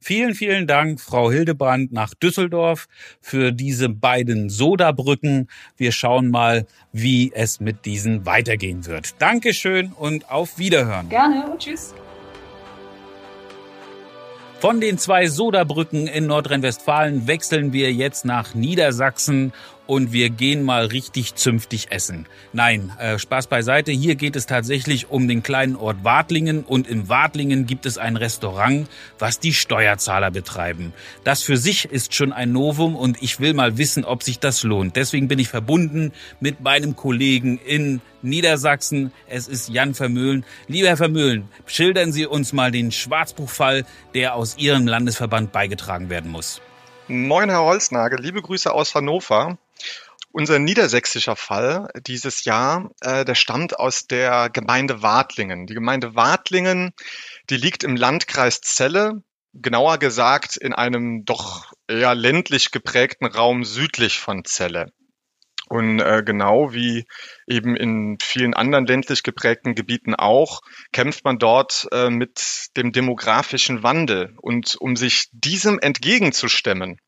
Vielen, 0.00 0.34
vielen 0.34 0.66
Dank, 0.66 1.00
Frau 1.00 1.30
Hildebrand 1.30 1.92
nach 1.92 2.12
Düsseldorf 2.12 2.88
für 3.20 3.52
diese 3.52 3.88
beiden 3.88 4.50
Sodabrücken. 4.50 5.48
Wir 5.76 5.92
schauen 5.92 6.30
mal, 6.30 6.66
wie 6.92 7.30
es 7.32 7.60
mit 7.60 7.86
diesen 7.86 8.26
weitergehen 8.26 8.86
wird. 8.86 9.22
Dankeschön 9.22 9.92
und 9.92 10.32
auf 10.32 10.58
Wiederhören. 10.58 11.08
Gerne 11.08 11.48
und 11.48 11.60
tschüss. 11.60 11.94
Von 14.60 14.80
den 14.80 14.98
zwei 14.98 15.28
Sodabrücken 15.28 16.08
in 16.08 16.26
Nordrhein-Westfalen 16.26 17.28
wechseln 17.28 17.72
wir 17.72 17.92
jetzt 17.92 18.24
nach 18.24 18.54
Niedersachsen 18.54 19.52
und 19.88 20.12
wir 20.12 20.28
gehen 20.28 20.62
mal 20.62 20.84
richtig 20.84 21.34
zünftig 21.34 21.90
essen. 21.90 22.26
Nein, 22.52 22.92
äh, 23.00 23.18
Spaß 23.18 23.46
beiseite. 23.46 23.90
Hier 23.90 24.16
geht 24.16 24.36
es 24.36 24.44
tatsächlich 24.44 25.10
um 25.10 25.26
den 25.26 25.42
kleinen 25.42 25.76
Ort 25.76 26.04
Wartlingen 26.04 26.62
und 26.62 26.86
in 26.86 27.08
Wartlingen 27.08 27.64
gibt 27.64 27.86
es 27.86 27.96
ein 27.96 28.16
Restaurant, 28.16 28.86
was 29.18 29.40
die 29.40 29.54
Steuerzahler 29.54 30.30
betreiben. 30.30 30.92
Das 31.24 31.42
für 31.42 31.56
sich 31.56 31.86
ist 31.86 32.14
schon 32.14 32.34
ein 32.34 32.52
Novum 32.52 32.94
und 32.94 33.22
ich 33.22 33.40
will 33.40 33.54
mal 33.54 33.78
wissen, 33.78 34.04
ob 34.04 34.22
sich 34.22 34.38
das 34.38 34.62
lohnt. 34.62 34.94
Deswegen 34.94 35.26
bin 35.26 35.38
ich 35.38 35.48
verbunden 35.48 36.12
mit 36.38 36.60
meinem 36.60 36.94
Kollegen 36.94 37.58
in 37.58 38.02
Niedersachsen. 38.20 39.10
Es 39.26 39.48
ist 39.48 39.70
Jan 39.70 39.94
Vermöhlen. 39.94 40.44
Lieber 40.66 40.88
Herr 40.88 40.98
Vermöhlen, 40.98 41.48
schildern 41.64 42.12
Sie 42.12 42.26
uns 42.26 42.52
mal 42.52 42.70
den 42.70 42.92
Schwarzbuchfall, 42.92 43.86
der 44.12 44.34
aus 44.34 44.58
Ihrem 44.58 44.86
Landesverband 44.86 45.50
beigetragen 45.50 46.10
werden 46.10 46.30
muss. 46.30 46.60
Moin, 47.10 47.48
Herr 47.48 47.62
Holznagel. 47.62 48.20
Liebe 48.20 48.42
Grüße 48.42 48.70
aus 48.70 48.94
Hannover. 48.94 49.56
Unser 50.30 50.58
niedersächsischer 50.58 51.36
Fall 51.36 51.88
dieses 52.06 52.44
Jahr, 52.44 52.90
äh, 53.00 53.24
der 53.24 53.34
stammt 53.34 53.78
aus 53.78 54.06
der 54.06 54.50
Gemeinde 54.50 55.02
Wartlingen. 55.02 55.66
Die 55.66 55.74
Gemeinde 55.74 56.14
Wartlingen, 56.14 56.92
die 57.48 57.56
liegt 57.56 57.82
im 57.82 57.96
Landkreis 57.96 58.60
Celle, 58.60 59.22
genauer 59.54 59.98
gesagt 59.98 60.56
in 60.56 60.74
einem 60.74 61.24
doch 61.24 61.72
eher 61.88 62.14
ländlich 62.14 62.70
geprägten 62.70 63.26
Raum 63.26 63.64
südlich 63.64 64.18
von 64.18 64.44
Celle. 64.44 64.92
Und 65.68 66.00
äh, 66.00 66.22
genau 66.24 66.72
wie 66.72 67.06
eben 67.46 67.76
in 67.76 68.16
vielen 68.22 68.54
anderen 68.54 68.86
ländlich 68.86 69.22
geprägten 69.22 69.74
Gebieten 69.74 70.14
auch, 70.14 70.62
kämpft 70.92 71.24
man 71.24 71.38
dort 71.38 71.86
äh, 71.92 72.08
mit 72.08 72.68
dem 72.76 72.92
demografischen 72.92 73.82
Wandel. 73.82 74.34
Und 74.40 74.76
um 74.80 74.96
sich 74.96 75.28
diesem 75.32 75.78
entgegenzustemmen, 75.78 76.98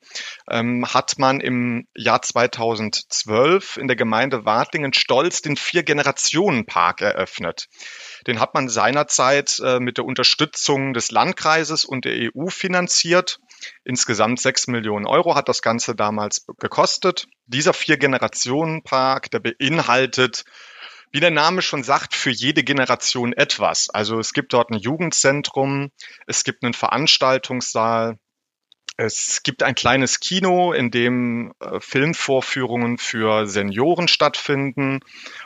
ähm, 0.50 0.84
hat 0.92 1.18
man 1.18 1.40
im 1.40 1.86
Jahr 1.94 2.20
2012 2.20 3.78
in 3.78 3.86
der 3.86 3.96
Gemeinde 3.96 4.44
Wartlingen 4.44 4.92
stolz 4.92 5.40
den 5.40 5.56
Vier-Generationen-Park 5.56 7.00
eröffnet. 7.00 7.68
Den 8.26 8.40
hat 8.40 8.52
man 8.54 8.68
seinerzeit 8.68 9.58
äh, 9.64 9.80
mit 9.80 9.96
der 9.96 10.04
Unterstützung 10.04 10.92
des 10.92 11.10
Landkreises 11.10 11.84
und 11.84 12.04
der 12.04 12.30
EU 12.34 12.48
finanziert. 12.48 13.38
Insgesamt 13.84 14.40
sechs 14.40 14.66
Millionen 14.66 15.06
Euro 15.06 15.34
hat 15.34 15.48
das 15.48 15.62
Ganze 15.62 15.94
damals 15.94 16.46
gekostet. 16.58 17.26
Dieser 17.46 17.72
Vier-Generationen-Park, 17.72 19.30
der 19.30 19.40
beinhaltet 19.40 20.44
wie 21.12 21.20
der 21.20 21.30
Name 21.30 21.60
schon 21.62 21.82
sagt, 21.82 22.14
für 22.14 22.30
jede 22.30 22.62
Generation 22.62 23.32
etwas. 23.32 23.90
Also 23.90 24.18
es 24.18 24.32
gibt 24.32 24.52
dort 24.52 24.70
ein 24.70 24.78
Jugendzentrum, 24.78 25.90
es 26.26 26.44
gibt 26.44 26.62
einen 26.62 26.74
Veranstaltungssaal, 26.74 28.16
Es 29.02 29.42
gibt 29.42 29.62
ein 29.62 29.74
kleines 29.74 30.20
Kino, 30.20 30.74
in 30.74 30.90
dem 30.90 31.54
äh, 31.60 31.80
Filmvorführungen 31.80 32.98
für 32.98 33.46
Senioren 33.46 34.08
stattfinden 34.08 35.00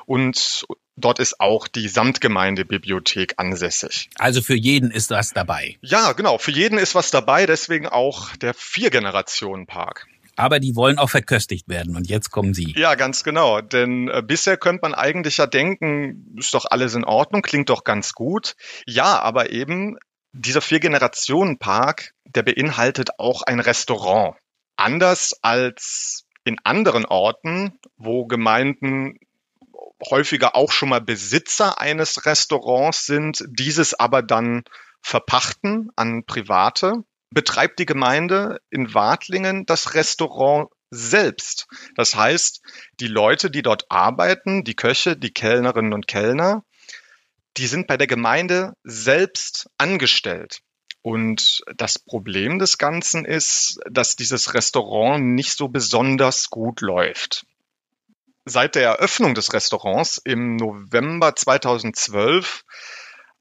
und 0.06 0.66
dort 0.96 1.20
ist 1.20 1.38
auch 1.38 1.68
die 1.68 1.86
Samtgemeindebibliothek 1.86 3.34
ansässig. 3.36 4.10
Also 4.18 4.42
für 4.42 4.56
jeden 4.56 4.90
ist 4.90 5.10
was 5.10 5.30
dabei. 5.30 5.78
Ja, 5.82 6.12
genau, 6.14 6.38
für 6.38 6.50
jeden 6.50 6.78
ist 6.78 6.96
was 6.96 7.12
dabei, 7.12 7.46
deswegen 7.46 7.86
auch 7.86 8.34
der 8.34 8.54
Vier-Generationen-Park. 8.54 10.08
Aber 10.34 10.58
die 10.58 10.74
wollen 10.74 10.98
auch 10.98 11.10
verköstigt 11.10 11.68
werden 11.68 11.94
und 11.94 12.08
jetzt 12.08 12.32
kommen 12.32 12.54
sie. 12.54 12.74
Ja, 12.76 12.96
ganz 12.96 13.22
genau. 13.22 13.60
Denn 13.60 14.08
äh, 14.08 14.20
bisher 14.20 14.56
könnte 14.56 14.80
man 14.82 14.94
eigentlich 14.94 15.36
ja 15.36 15.46
denken, 15.46 16.34
ist 16.36 16.54
doch 16.54 16.66
alles 16.68 16.96
in 16.96 17.04
Ordnung, 17.04 17.42
klingt 17.42 17.68
doch 17.68 17.84
ganz 17.84 18.14
gut. 18.14 18.56
Ja, 18.84 19.20
aber 19.20 19.50
eben 19.50 19.96
dieser 20.32 20.60
Vier-Generationen-Park, 20.60 22.13
der 22.34 22.42
beinhaltet 22.42 23.18
auch 23.18 23.42
ein 23.42 23.60
Restaurant. 23.60 24.36
Anders 24.76 25.34
als 25.42 26.24
in 26.44 26.58
anderen 26.64 27.06
Orten, 27.06 27.78
wo 27.96 28.26
Gemeinden 28.26 29.18
häufiger 30.10 30.54
auch 30.54 30.72
schon 30.72 30.90
mal 30.90 31.00
Besitzer 31.00 31.80
eines 31.80 32.26
Restaurants 32.26 33.06
sind, 33.06 33.44
dieses 33.48 33.94
aber 33.94 34.22
dann 34.22 34.64
verpachten 35.00 35.90
an 35.96 36.24
Private, 36.26 37.04
betreibt 37.30 37.78
die 37.78 37.86
Gemeinde 37.86 38.60
in 38.70 38.94
Wartlingen 38.94 39.66
das 39.66 39.94
Restaurant 39.94 40.68
selbst. 40.90 41.66
Das 41.96 42.14
heißt, 42.14 42.62
die 43.00 43.08
Leute, 43.08 43.50
die 43.50 43.62
dort 43.62 43.90
arbeiten, 43.90 44.64
die 44.64 44.76
Köche, 44.76 45.16
die 45.16 45.32
Kellnerinnen 45.32 45.92
und 45.92 46.06
Kellner, 46.06 46.64
die 47.56 47.66
sind 47.66 47.86
bei 47.86 47.96
der 47.96 48.06
Gemeinde 48.06 48.74
selbst 48.84 49.68
angestellt. 49.78 50.60
Und 51.04 51.62
das 51.76 51.98
Problem 51.98 52.58
des 52.58 52.78
Ganzen 52.78 53.26
ist, 53.26 53.78
dass 53.90 54.16
dieses 54.16 54.54
Restaurant 54.54 55.22
nicht 55.22 55.54
so 55.54 55.68
besonders 55.68 56.48
gut 56.48 56.80
läuft. 56.80 57.44
Seit 58.46 58.74
der 58.74 58.84
Eröffnung 58.84 59.34
des 59.34 59.52
Restaurants 59.52 60.16
im 60.16 60.56
November 60.56 61.36
2012 61.36 62.64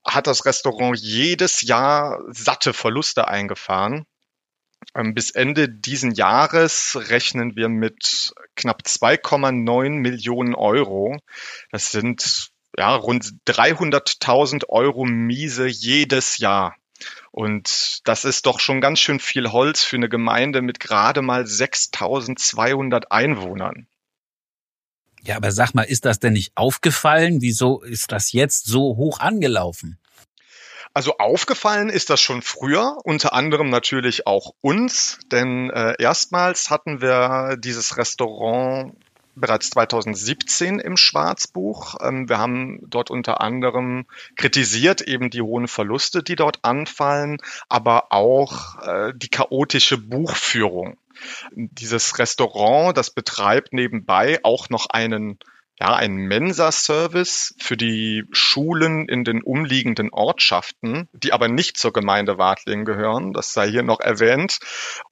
hat 0.04 0.28
das 0.28 0.44
Restaurant 0.44 1.00
jedes 1.00 1.62
Jahr 1.62 2.20
satte 2.28 2.74
Verluste 2.74 3.30
eingefahren. 3.30 4.06
Ähm, 4.94 5.14
bis 5.14 5.32
Ende 5.32 5.70
diesen 5.70 6.12
Jahres 6.12 6.98
rechnen 7.08 7.56
wir 7.56 7.70
mit 7.70 8.34
knapp 8.58 8.82
2,9 8.86 9.90
Millionen 10.02 10.54
Euro. 10.54 11.18
Das 11.72 11.92
sind 11.92 12.52
ja, 12.78 12.94
rund 12.94 13.24
300.000 13.48 14.68
Euro 14.68 15.06
Miese 15.06 15.68
jedes 15.68 16.40
Jahr. 16.40 16.76
Und 17.32 18.02
das 18.06 18.26
ist 18.26 18.46
doch 18.46 18.60
schon 18.60 18.82
ganz 18.82 19.00
schön 19.00 19.20
viel 19.20 19.52
Holz 19.52 19.84
für 19.84 19.96
eine 19.96 20.10
Gemeinde 20.10 20.62
mit 20.62 20.80
gerade 20.80 21.22
mal 21.22 21.44
6.200 21.44 23.06
Einwohnern. 23.10 23.88
Ja, 25.22 25.38
aber 25.38 25.52
sag 25.52 25.74
mal, 25.74 25.84
ist 25.84 26.06
das 26.06 26.20
denn 26.20 26.34
nicht 26.34 26.52
aufgefallen? 26.56 27.42
Wieso 27.42 27.82
ist 27.82 28.12
das 28.12 28.34
jetzt 28.34 28.66
so 28.66 28.98
hoch 28.98 29.20
angelaufen? 29.20 29.98
Also 30.94 31.18
aufgefallen 31.18 31.90
ist 31.90 32.12
das 32.12 32.22
schon 32.22 32.44
früher, 32.44 32.98
unter 33.04 33.34
anderem 33.34 33.70
natürlich 33.70 34.28
auch 34.28 34.54
uns, 34.62 35.18
denn 35.32 35.72
äh, 35.72 35.96
erstmals 35.98 36.70
hatten 36.70 37.02
wir 37.02 37.58
dieses 37.58 37.98
Restaurant 37.98 38.96
bereits 39.36 39.70
2017 39.72 40.80
im 40.80 40.98
Schwarzbuch. 40.98 41.96
Ähm, 42.02 42.30
wir 42.30 42.38
haben 42.38 42.80
dort 42.90 43.12
unter 43.12 43.42
anderem 43.42 44.06
kritisiert 44.36 45.02
eben 45.02 45.30
die 45.30 45.42
hohen 45.42 45.68
Verluste, 45.68 46.24
die 46.24 46.36
dort 46.36 46.60
anfallen, 46.64 47.38
aber 47.70 48.12
auch 48.12 48.80
äh, 48.82 49.14
die 49.16 49.30
chaotische 49.30 49.98
Buchführung. 49.98 50.98
Dieses 51.52 52.18
Restaurant, 52.20 52.98
das 52.98 53.12
betreibt 53.12 53.72
nebenbei 53.72 54.40
auch 54.44 54.70
noch 54.70 54.88
einen 54.90 55.38
ja, 55.80 55.96
ein 55.96 56.16
Mensa-Service 56.16 57.56
für 57.60 57.76
die 57.76 58.26
Schulen 58.32 59.08
in 59.10 59.24
den 59.24 59.42
umliegenden 59.42 60.12
Ortschaften, 60.12 61.10
die 61.14 61.34
aber 61.34 61.48
nicht 61.48 61.78
zur 61.78 61.92
Gemeinde 61.92 62.38
Wartling 62.38 62.86
gehören. 62.86 63.34
Das 63.34 63.54
sei 63.54 63.70
hier 63.70 63.82
noch 63.82 64.00
erwähnt. 64.00 64.60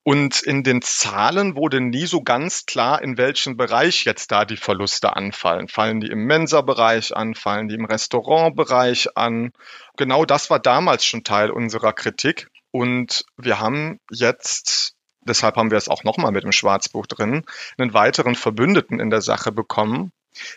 Und 0.03 0.41
in 0.41 0.63
den 0.63 0.81
Zahlen 0.83 1.55
wurde 1.55 1.81
nie 1.81 2.05
so 2.05 2.21
ganz 2.21 2.65
klar, 2.67 3.01
in 3.01 3.17
welchem 3.17 3.57
Bereich 3.57 4.05
jetzt 4.05 4.31
da 4.31 4.45
die 4.45 4.57
Verluste 4.57 5.15
anfallen. 5.15 5.67
Fallen 5.67 5.99
die 5.99 6.11
im 6.11 6.25
Mensa-Bereich 6.25 7.15
an? 7.15 7.33
Fallen 7.33 7.67
die 7.67 7.75
im 7.75 7.85
Restaurant-Bereich 7.85 9.17
an? 9.17 9.51
Genau 9.97 10.25
das 10.25 10.51
war 10.51 10.59
damals 10.59 11.05
schon 11.05 11.23
Teil 11.23 11.49
unserer 11.49 11.93
Kritik. 11.93 12.49
Und 12.69 13.25
wir 13.35 13.59
haben 13.59 13.99
jetzt 14.11 14.95
deshalb 15.23 15.55
haben 15.55 15.69
wir 15.71 15.77
es 15.77 15.89
auch 15.89 16.03
nochmal 16.03 16.31
mit 16.31 16.43
dem 16.43 16.51
Schwarzbuch 16.51 17.05
drin, 17.05 17.43
einen 17.77 17.93
weiteren 17.93 18.35
Verbündeten 18.35 18.99
in 18.99 19.11
der 19.11 19.21
Sache 19.21 19.51
bekommen, 19.51 20.11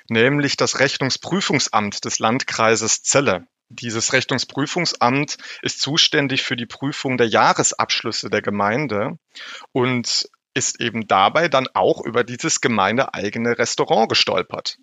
nämlich 0.08 0.56
das 0.56 0.78
Rechnungsprüfungsamt 0.78 2.04
des 2.04 2.18
Landkreises 2.18 3.02
Celle. 3.02 3.46
Dieses 3.68 4.12
Rechnungsprüfungsamt 4.12 5.38
ist 5.62 5.80
zuständig 5.80 6.42
für 6.42 6.56
die 6.56 6.66
Prüfung 6.66 7.16
der 7.16 7.28
Jahresabschlüsse 7.28 8.30
der 8.30 8.42
Gemeinde 8.42 9.18
und 9.72 10.28
ist 10.54 10.80
eben 10.80 11.08
dabei 11.08 11.48
dann 11.48 11.66
auch 11.74 12.04
über 12.04 12.22
dieses 12.22 12.60
gemeindeeigene 12.60 13.58
Restaurant 13.58 14.08
gestolpert. 14.08 14.78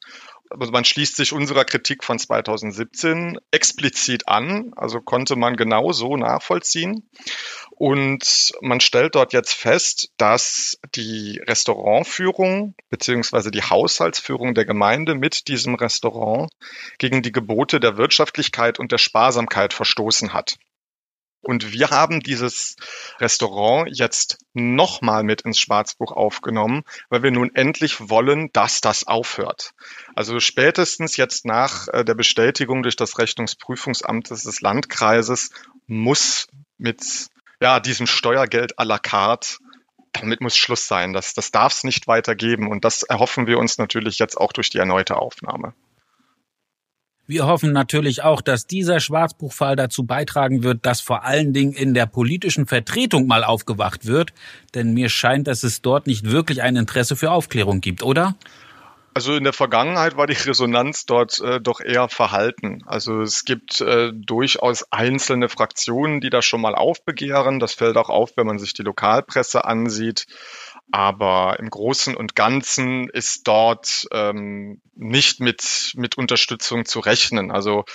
Also 0.60 0.72
man 0.72 0.86
schließt 0.86 1.16
sich 1.16 1.34
unserer 1.34 1.66
Kritik 1.66 2.04
von 2.04 2.20
2017 2.20 3.40
explizit 3.52 4.28
an, 4.28 4.74
also 4.76 5.00
konnte 5.00 5.36
man 5.36 5.56
genau 5.56 5.92
so 5.92 6.18
nachvollziehen. 6.18 7.10
Und 7.72 8.52
man 8.62 8.80
stellt 8.80 9.16
dort 9.16 9.34
jetzt 9.34 9.54
fest, 9.54 10.12
dass 10.18 10.78
die 10.94 11.42
Restaurantführung 11.48 12.76
beziehungsweise 12.90 13.50
die 13.50 13.64
Haushaltsführung 13.64 14.54
der 14.54 14.66
Gemeinde 14.66 15.16
mit 15.16 15.48
diesem 15.48 15.76
Restaurant 15.76 16.52
gegen 17.00 17.24
die 17.24 17.32
Gebote 17.32 17.80
der 17.80 17.98
Wirtschaftlichkeit 17.98 18.78
und 18.78 18.92
der 18.92 19.00
Sparsamkeit 19.00 19.74
verstoßen 19.74 20.34
hat. 20.34 20.58
Und 21.42 21.72
wir 21.72 21.90
haben 21.90 22.20
dieses 22.20 22.76
Restaurant 23.20 23.90
jetzt 23.92 24.38
nochmal 24.54 25.24
mit 25.24 25.42
ins 25.42 25.60
Schwarzbuch 25.60 26.12
aufgenommen, 26.12 26.84
weil 27.10 27.24
wir 27.24 27.32
nun 27.32 27.54
endlich 27.56 28.10
wollen, 28.10 28.52
dass 28.54 28.80
das 28.82 29.08
aufhört. 29.08 29.74
Also 30.16 30.40
spätestens 30.40 31.18
jetzt 31.18 31.46
nach 31.46 31.88
äh, 31.88 32.06
der 32.06 32.14
Bestätigung 32.14 32.84
durch 32.84 32.96
das 32.96 33.18
Rechnungsprüfungsamt 33.18 34.30
des 34.30 34.62
Landkreises 34.62 35.50
muss 35.88 36.48
mit 36.78 37.02
ja, 37.60 37.80
diesem 37.80 38.08
Steuergeld 38.08 38.78
à 38.80 38.84
la 38.84 39.00
carte, 39.00 39.58
damit 40.14 40.42
muss 40.42 40.56
Schluss 40.56 40.88
sein. 40.88 41.14
Das, 41.14 41.34
das 41.34 41.52
darf 41.52 41.74
es 41.74 41.84
nicht 41.84 42.08
weitergeben. 42.08 42.70
Und 42.70 42.86
das 42.86 43.04
erhoffen 43.04 43.48
wir 43.48 43.58
uns 43.58 43.78
natürlich 43.78 44.20
jetzt 44.20 44.38
auch 44.38 44.52
durch 44.52 44.70
die 44.70 44.78
erneute 44.78 45.18
Aufnahme. 45.18 45.74
Wir 47.32 47.48
hoffen 47.48 47.72
natürlich 47.72 48.24
auch, 48.24 48.42
dass 48.42 48.68
dieser 48.68 49.00
Schwarzbuchfall 49.00 49.78
dazu 49.78 50.04
beitragen 50.04 50.64
wird, 50.64 50.86
dass 50.86 51.00
vor 51.00 51.24
allen 51.24 51.54
Dingen 51.54 51.72
in 51.72 51.94
der 51.94 52.06
politischen 52.06 52.68
Vertretung 52.68 53.26
mal 53.26 53.46
aufgewacht 53.46 54.06
wird. 54.06 54.34
Denn 54.74 54.94
mir 54.94 55.08
scheint, 55.08 55.48
dass 55.48 55.64
es 55.64 55.82
dort 55.82 56.08
nicht 56.08 56.30
wirklich 56.30 56.62
ein 56.62 56.76
Interesse 56.76 57.16
für 57.16 57.32
Aufklärung 57.32 57.80
gibt, 57.80 58.04
oder? 58.04 58.36
Also 59.14 59.34
in 59.34 59.46
der 59.46 59.54
Vergangenheit 59.54 60.18
war 60.18 60.28
die 60.28 60.34
Resonanz 60.34 61.06
dort 61.06 61.40
äh, 61.40 61.62
doch 61.62 61.80
eher 61.80 62.10
verhalten. 62.10 62.84
Also 62.86 63.22
es 63.22 63.46
gibt 63.46 63.80
äh, 63.80 64.12
durchaus 64.14 64.92
einzelne 64.92 65.48
Fraktionen, 65.48 66.20
die 66.20 66.30
das 66.30 66.44
schon 66.44 66.60
mal 66.60 66.76
aufbegehren. 66.76 67.60
Das 67.60 67.74
fällt 67.74 67.96
auch 67.96 68.10
auf, 68.10 68.32
wenn 68.36 68.48
man 68.48 68.60
sich 68.60 68.74
die 68.74 68.84
Lokalpresse 68.84 69.64
ansieht. 69.64 70.28
Aber 70.92 71.58
im 71.60 71.70
Großen 71.70 72.16
und 72.16 72.36
Ganzen 72.36 73.10
ist 73.10 73.48
dort 73.48 74.08
ähm, 74.12 74.82
nicht 74.96 75.40
mit, 75.40 75.94
mit 75.96 76.18
Unterstützung 76.18 76.86
zu 76.86 77.00
rechnen. 77.00 77.52
Also 77.52 77.86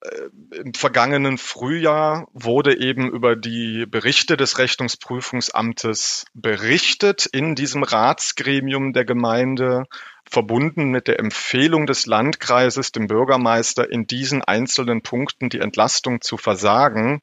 äh, 0.00 0.58
im 0.64 0.74
vergangenen 0.74 1.38
Frühjahr 1.38 2.28
wurde 2.32 2.78
eben 2.78 3.10
über 3.10 3.36
die 3.36 3.84
Berichte 3.86 4.36
des 4.36 4.58
Rechnungsprüfungsamtes 4.58 6.24
berichtet 6.34 7.26
in 7.26 7.54
diesem 7.54 7.82
Ratsgremium 7.82 8.92
der 8.92 9.04
Gemeinde 9.04 9.84
verbunden 10.30 10.90
mit 10.90 11.08
der 11.08 11.18
Empfehlung 11.18 11.86
des 11.86 12.06
Landkreises, 12.06 12.92
dem 12.92 13.06
Bürgermeister, 13.06 13.90
in 13.90 14.06
diesen 14.06 14.42
einzelnen 14.42 15.02
Punkten 15.02 15.48
die 15.48 15.60
Entlastung 15.60 16.20
zu 16.20 16.36
versagen. 16.36 17.22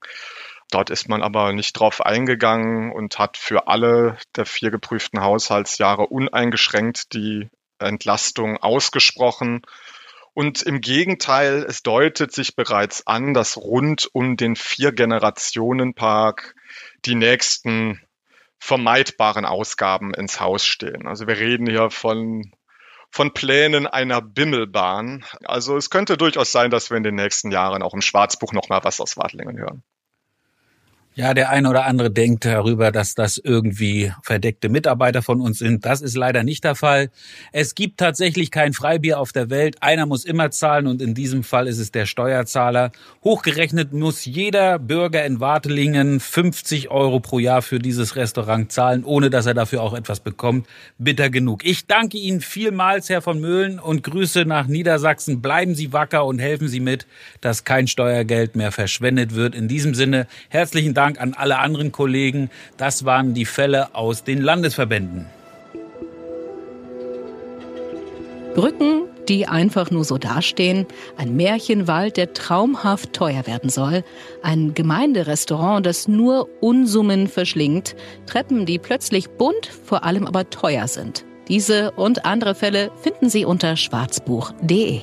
Dort 0.72 0.90
ist 0.90 1.08
man 1.08 1.22
aber 1.22 1.54
nicht 1.54 1.74
drauf 1.74 2.02
eingegangen 2.02 2.92
und 2.92 3.20
hat 3.20 3.38
für 3.38 3.68
alle 3.68 4.18
der 4.36 4.46
vier 4.46 4.72
geprüften 4.72 5.22
Haushaltsjahre 5.22 6.08
uneingeschränkt 6.08 7.14
die 7.14 7.50
Entlastung 7.80 8.58
ausgesprochen. 8.58 9.62
Und 10.34 10.64
im 10.64 10.82
Gegenteil, 10.82 11.66
es 11.68 11.82
deutet 11.82 12.34
sich 12.34 12.56
bereits 12.56 13.08
an, 13.08 13.34
dass 13.34 13.58
rund 13.58 14.10
um 14.12 14.36
den 14.36 14.56
Vier-Generationen-Park 14.56 16.56
die 17.06 17.16
nächsten 17.16 18.02
vermeidbaren 18.60 19.46
Ausgaben 19.46 20.14
ins 20.14 20.40
Haus 20.40 20.66
stehen. 20.66 21.08
Also 21.08 21.28
wir 21.28 21.38
reden 21.38 21.68
hier 21.68 21.90
von 21.90 22.52
von 23.12 23.34
Plänen 23.34 23.88
einer 23.88 24.22
Bimmelbahn. 24.22 25.24
Also 25.46 25.78
es 25.78 25.90
könnte 25.90 26.18
durchaus 26.18 26.52
sein, 26.52 26.70
dass 26.70 26.90
wir 26.90 26.98
in 26.98 27.04
den 27.04 27.16
nächsten 27.16 27.50
Jahren 27.50 27.82
auch 27.82 27.94
im 27.94 28.02
Schwarzbuch 28.02 28.52
noch 28.52 28.68
mal 28.68 28.84
was 28.84 29.00
aus 29.00 29.16
Wadlingen 29.16 29.58
hören. 29.58 29.84
Ja, 31.18 31.34
der 31.34 31.50
eine 31.50 31.70
oder 31.70 31.86
andere 31.86 32.12
denkt 32.12 32.44
darüber, 32.44 32.92
dass 32.92 33.16
das 33.16 33.38
irgendwie 33.38 34.12
verdeckte 34.22 34.68
Mitarbeiter 34.68 35.22
von 35.22 35.40
uns 35.40 35.60
sind. 35.60 35.86
Das 35.86 36.02
ist 36.02 36.18
leider 36.18 36.44
nicht 36.44 36.66
der 36.66 36.76
Fall. 36.76 37.10
Es 37.54 37.74
gibt 37.74 38.02
tatsächlich 38.02 38.52
kein 38.52 38.74
Freibier 38.74 39.18
auf 39.18 39.32
der 39.32 39.50
Welt. 39.50 39.78
Einer 39.80 40.08
muss 40.08 40.26
immer 40.26 40.52
zahlen 40.52 40.88
und 40.88 41.02
in 41.02 41.14
diesem 41.14 41.46
Fall 41.46 41.70
ist 41.70 41.80
es 41.80 41.94
der 41.94 42.06
Steuerzahler. 42.06 42.92
Hochgerechnet 43.24 43.94
muss 43.94 44.26
jeder 44.26 44.78
Bürger 44.78 45.24
in 45.24 45.40
Wartelingen 45.40 46.20
50 46.20 46.92
Euro 46.92 47.22
pro 47.22 47.40
Jahr 47.40 47.62
für 47.62 47.80
dieses 47.80 48.18
Restaurant 48.18 48.74
zahlen, 48.74 49.06
ohne 49.06 49.30
dass 49.30 49.46
er 49.46 49.54
dafür 49.54 49.84
auch 49.84 49.94
etwas 49.94 50.20
bekommt. 50.20 50.68
Bitter 50.98 51.30
genug. 51.30 51.64
Ich 51.64 51.88
danke 51.88 52.18
Ihnen 52.18 52.42
vielmals, 52.42 53.08
Herr 53.08 53.22
von 53.22 53.40
Möhlen, 53.40 53.80
und 53.80 54.04
Grüße 54.04 54.44
nach 54.44 54.68
Niedersachsen. 54.68 55.42
Bleiben 55.42 55.76
Sie 55.76 55.94
wacker 55.94 56.26
und 56.26 56.40
helfen 56.40 56.68
Sie 56.68 56.82
mit, 56.82 57.08
dass 57.40 57.64
kein 57.64 57.88
Steuergeld 57.88 58.58
mehr 58.58 58.74
verschwendet 58.74 59.34
wird. 59.34 59.56
In 59.56 59.70
diesem 59.70 59.96
Sinne, 59.96 60.28
herzlichen 60.50 60.94
Dank 60.94 61.05
Dank 61.06 61.22
an 61.22 61.36
alle 61.36 61.60
anderen 61.60 61.92
Kollegen. 61.92 62.50
Das 62.78 63.06
waren 63.06 63.36
die 63.36 63.46
Fälle 63.46 63.94
aus 63.94 64.24
den 64.24 64.42
Landesverbänden. 64.42 65.28
Brücken, 68.56 69.04
die 69.30 69.48
einfach 69.48 69.92
nur 69.92 70.04
so 70.04 70.18
dastehen, 70.18 70.88
ein 71.16 71.36
Märchenwald, 71.36 72.18
der 72.18 72.34
traumhaft 72.34 73.14
teuer 73.14 73.46
werden 73.46 73.70
soll, 73.70 74.04
ein 74.42 74.74
Gemeinderestaurant, 74.74 75.86
das 75.86 76.08
nur 76.08 76.50
Unsummen 76.60 77.28
verschlingt, 77.28 77.96
Treppen, 78.26 78.66
die 78.66 78.80
plötzlich 78.80 79.30
bunt, 79.30 79.68
vor 79.68 80.06
allem 80.06 80.26
aber 80.26 80.50
teuer 80.50 80.88
sind. 80.88 81.24
Diese 81.50 81.92
und 81.92 82.26
andere 82.26 82.56
Fälle 82.56 82.90
finden 83.04 83.30
Sie 83.30 83.46
unter 83.46 83.76
schwarzbuch.de. 83.76 85.02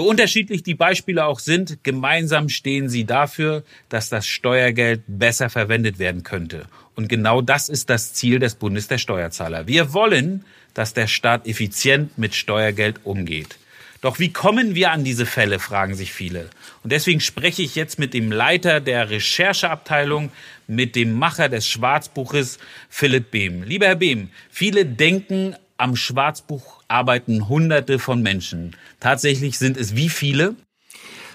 So 0.00 0.08
unterschiedlich 0.08 0.62
die 0.62 0.74
Beispiele 0.74 1.26
auch 1.26 1.40
sind, 1.40 1.84
gemeinsam 1.84 2.48
stehen 2.48 2.88
sie 2.88 3.04
dafür, 3.04 3.64
dass 3.90 4.08
das 4.08 4.26
Steuergeld 4.26 5.02
besser 5.06 5.50
verwendet 5.50 5.98
werden 5.98 6.22
könnte. 6.22 6.64
Und 6.94 7.10
genau 7.10 7.42
das 7.42 7.68
ist 7.68 7.90
das 7.90 8.14
Ziel 8.14 8.38
des 8.38 8.54
Bundes 8.54 8.88
der 8.88 8.96
Steuerzahler. 8.96 9.66
Wir 9.66 9.92
wollen, 9.92 10.46
dass 10.72 10.94
der 10.94 11.06
Staat 11.06 11.46
effizient 11.46 12.16
mit 12.16 12.34
Steuergeld 12.34 13.00
umgeht. 13.04 13.58
Doch 14.00 14.18
wie 14.18 14.32
kommen 14.32 14.74
wir 14.74 14.90
an 14.90 15.04
diese 15.04 15.26
Fälle, 15.26 15.58
fragen 15.58 15.94
sich 15.94 16.14
viele. 16.14 16.48
Und 16.82 16.92
deswegen 16.92 17.20
spreche 17.20 17.60
ich 17.60 17.74
jetzt 17.74 17.98
mit 17.98 18.14
dem 18.14 18.32
Leiter 18.32 18.80
der 18.80 19.10
Rechercheabteilung, 19.10 20.32
mit 20.66 20.96
dem 20.96 21.12
Macher 21.12 21.50
des 21.50 21.68
Schwarzbuches, 21.68 22.58
Philipp 22.88 23.32
Behm. 23.32 23.64
Lieber 23.64 23.88
Herr 23.88 23.96
Behm, 23.96 24.30
viele 24.48 24.86
denken 24.86 25.56
am 25.80 25.96
Schwarzbuch 25.96 26.82
arbeiten 26.88 27.48
Hunderte 27.48 27.98
von 27.98 28.22
Menschen. 28.22 28.76
Tatsächlich 29.00 29.58
sind 29.58 29.76
es 29.76 29.96
wie 29.96 30.08
viele? 30.08 30.56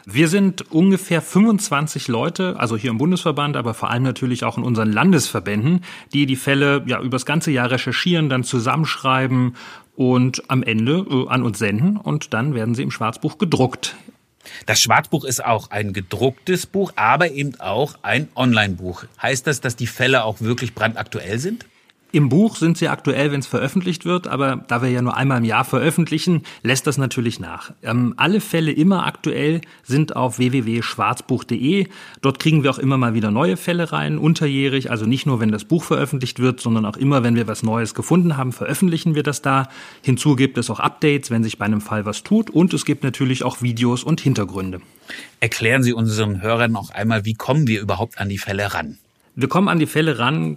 Wir 0.06 0.28
sind 0.28 0.72
ungefähr 0.72 1.20
25 1.20 2.08
Leute, 2.08 2.60
also 2.60 2.78
hier 2.78 2.92
im 2.92 3.00
Bundesverband, 3.00 3.58
aber 3.58 3.74
vor 3.74 3.90
allem 3.90 4.04
natürlich 4.04 4.44
auch 4.44 4.56
in 4.56 4.64
unseren 4.64 4.92
Landesverbänden, 4.92 5.84
die 6.14 6.28
die 6.28 6.36
Fälle 6.36 6.84
ja 6.86 7.02
übers 7.02 7.26
ganze 7.26 7.50
Jahr 7.50 7.72
recherchieren, 7.72 8.30
dann 8.30 8.44
zusammenschreiben 8.44 9.56
und 9.96 10.44
am 10.48 10.62
Ende 10.62 11.06
äh, 11.10 11.28
an 11.28 11.42
uns 11.42 11.58
senden 11.58 11.98
und 11.98 12.36
dann 12.36 12.54
werden 12.54 12.76
sie 12.76 12.84
im 12.84 12.92
Schwarzbuch 12.92 13.40
gedruckt. 13.40 13.96
Das 14.68 14.80
Schwarzbuch 14.80 15.26
ist 15.26 15.44
auch 15.44 15.72
ein 15.72 15.92
gedrucktes 15.92 16.68
Buch, 16.68 16.94
aber 16.96 17.32
eben 17.32 17.60
auch 17.60 17.96
ein 18.04 18.28
Online-Buch. 18.36 19.06
Heißt 19.20 19.48
das, 19.48 19.60
dass 19.60 19.76
die 19.76 19.88
Fälle 19.88 20.24
auch 20.24 20.40
wirklich 20.40 20.76
brandaktuell 20.76 21.40
sind? 21.40 21.66
Im 22.16 22.30
Buch 22.30 22.56
sind 22.56 22.78
sie 22.78 22.88
aktuell, 22.88 23.34
wenn 23.34 23.42
es 23.42 23.46
veröffentlicht 23.46 24.06
wird, 24.06 24.26
aber 24.26 24.64
da 24.70 24.82
wir 24.82 24.88
ja 24.88 25.02
nur 25.02 25.18
einmal 25.18 25.40
im 25.40 25.44
Jahr 25.44 25.66
veröffentlichen, 25.66 26.44
lässt 26.64 26.88
das 26.88 26.98
natürlich 26.98 27.42
nach. 27.42 27.74
Ähm, 27.84 28.14
alle 28.16 28.40
Fälle 28.40 28.72
immer 28.72 29.06
aktuell 29.06 29.60
sind 29.84 30.16
auf 30.16 30.38
www.schwarzbuch.de. 30.38 31.88
Dort 32.22 32.40
kriegen 32.40 32.64
wir 32.64 32.72
auch 32.72 32.80
immer 32.80 32.98
mal 32.98 33.16
wieder 33.16 33.32
neue 33.32 33.58
Fälle 33.58 33.92
rein, 33.92 34.18
unterjährig, 34.18 34.92
also 34.92 35.06
nicht 35.06 35.26
nur, 35.26 35.42
wenn 35.42 35.52
das 35.52 35.66
Buch 35.66 35.84
veröffentlicht 35.84 36.40
wird, 36.40 36.62
sondern 36.62 36.86
auch 36.86 36.96
immer, 36.96 37.22
wenn 37.22 37.36
wir 37.36 37.48
was 37.48 37.64
Neues 37.64 37.94
gefunden 37.94 38.38
haben, 38.38 38.54
veröffentlichen 38.54 39.14
wir 39.14 39.24
das 39.24 39.42
da. 39.42 39.68
Hinzu 40.02 40.38
gibt 40.38 40.58
es 40.58 40.70
auch 40.70 40.80
Updates, 40.80 41.32
wenn 41.32 41.44
sich 41.44 41.58
bei 41.58 41.66
einem 41.66 41.82
Fall 41.82 42.06
was 42.06 42.24
tut 42.24 42.50
und 42.50 42.74
es 42.74 42.86
gibt 42.86 43.04
natürlich 43.04 43.44
auch 43.44 43.62
Videos 43.62 44.06
und 44.06 44.22
Hintergründe. 44.22 44.80
Erklären 45.42 45.84
Sie 45.84 45.92
unseren 45.92 46.42
Hörern 46.42 46.72
noch 46.72 46.92
einmal, 46.92 47.26
wie 47.26 47.34
kommen 47.34 47.68
wir 47.68 47.82
überhaupt 47.82 48.20
an 48.20 48.30
die 48.30 48.38
Fälle 48.38 48.74
ran? 48.74 49.00
Wir 49.36 49.50
kommen 49.50 49.68
an 49.68 49.80
die 49.80 49.86
Fälle 49.86 50.18
ran 50.18 50.56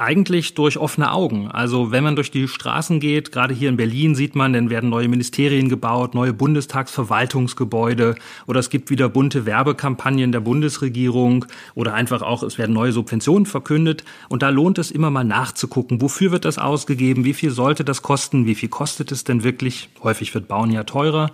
eigentlich 0.00 0.54
durch 0.54 0.78
offene 0.78 1.12
Augen. 1.12 1.48
Also 1.48 1.90
wenn 1.92 2.02
man 2.02 2.16
durch 2.16 2.30
die 2.30 2.48
Straßen 2.48 3.00
geht, 3.00 3.32
gerade 3.32 3.52
hier 3.52 3.68
in 3.68 3.76
Berlin 3.76 4.14
sieht 4.14 4.34
man, 4.34 4.54
dann 4.54 4.70
werden 4.70 4.88
neue 4.88 5.08
Ministerien 5.08 5.68
gebaut, 5.68 6.14
neue 6.14 6.32
Bundestagsverwaltungsgebäude 6.32 8.14
oder 8.46 8.60
es 8.60 8.70
gibt 8.70 8.88
wieder 8.88 9.10
bunte 9.10 9.44
Werbekampagnen 9.44 10.32
der 10.32 10.40
Bundesregierung 10.40 11.44
oder 11.74 11.92
einfach 11.92 12.22
auch, 12.22 12.42
es 12.42 12.56
werden 12.56 12.72
neue 12.72 12.92
Subventionen 12.92 13.44
verkündet. 13.44 14.04
Und 14.30 14.42
da 14.42 14.48
lohnt 14.48 14.78
es 14.78 14.90
immer 14.90 15.10
mal 15.10 15.24
nachzugucken, 15.24 16.00
wofür 16.00 16.32
wird 16.32 16.46
das 16.46 16.58
ausgegeben, 16.58 17.24
wie 17.24 17.34
viel 17.34 17.50
sollte 17.50 17.84
das 17.84 18.00
kosten, 18.00 18.46
wie 18.46 18.54
viel 18.54 18.70
kostet 18.70 19.12
es 19.12 19.24
denn 19.24 19.44
wirklich. 19.44 19.90
Häufig 20.02 20.32
wird 20.34 20.48
Bauen 20.48 20.70
ja 20.70 20.84
teurer. 20.84 21.30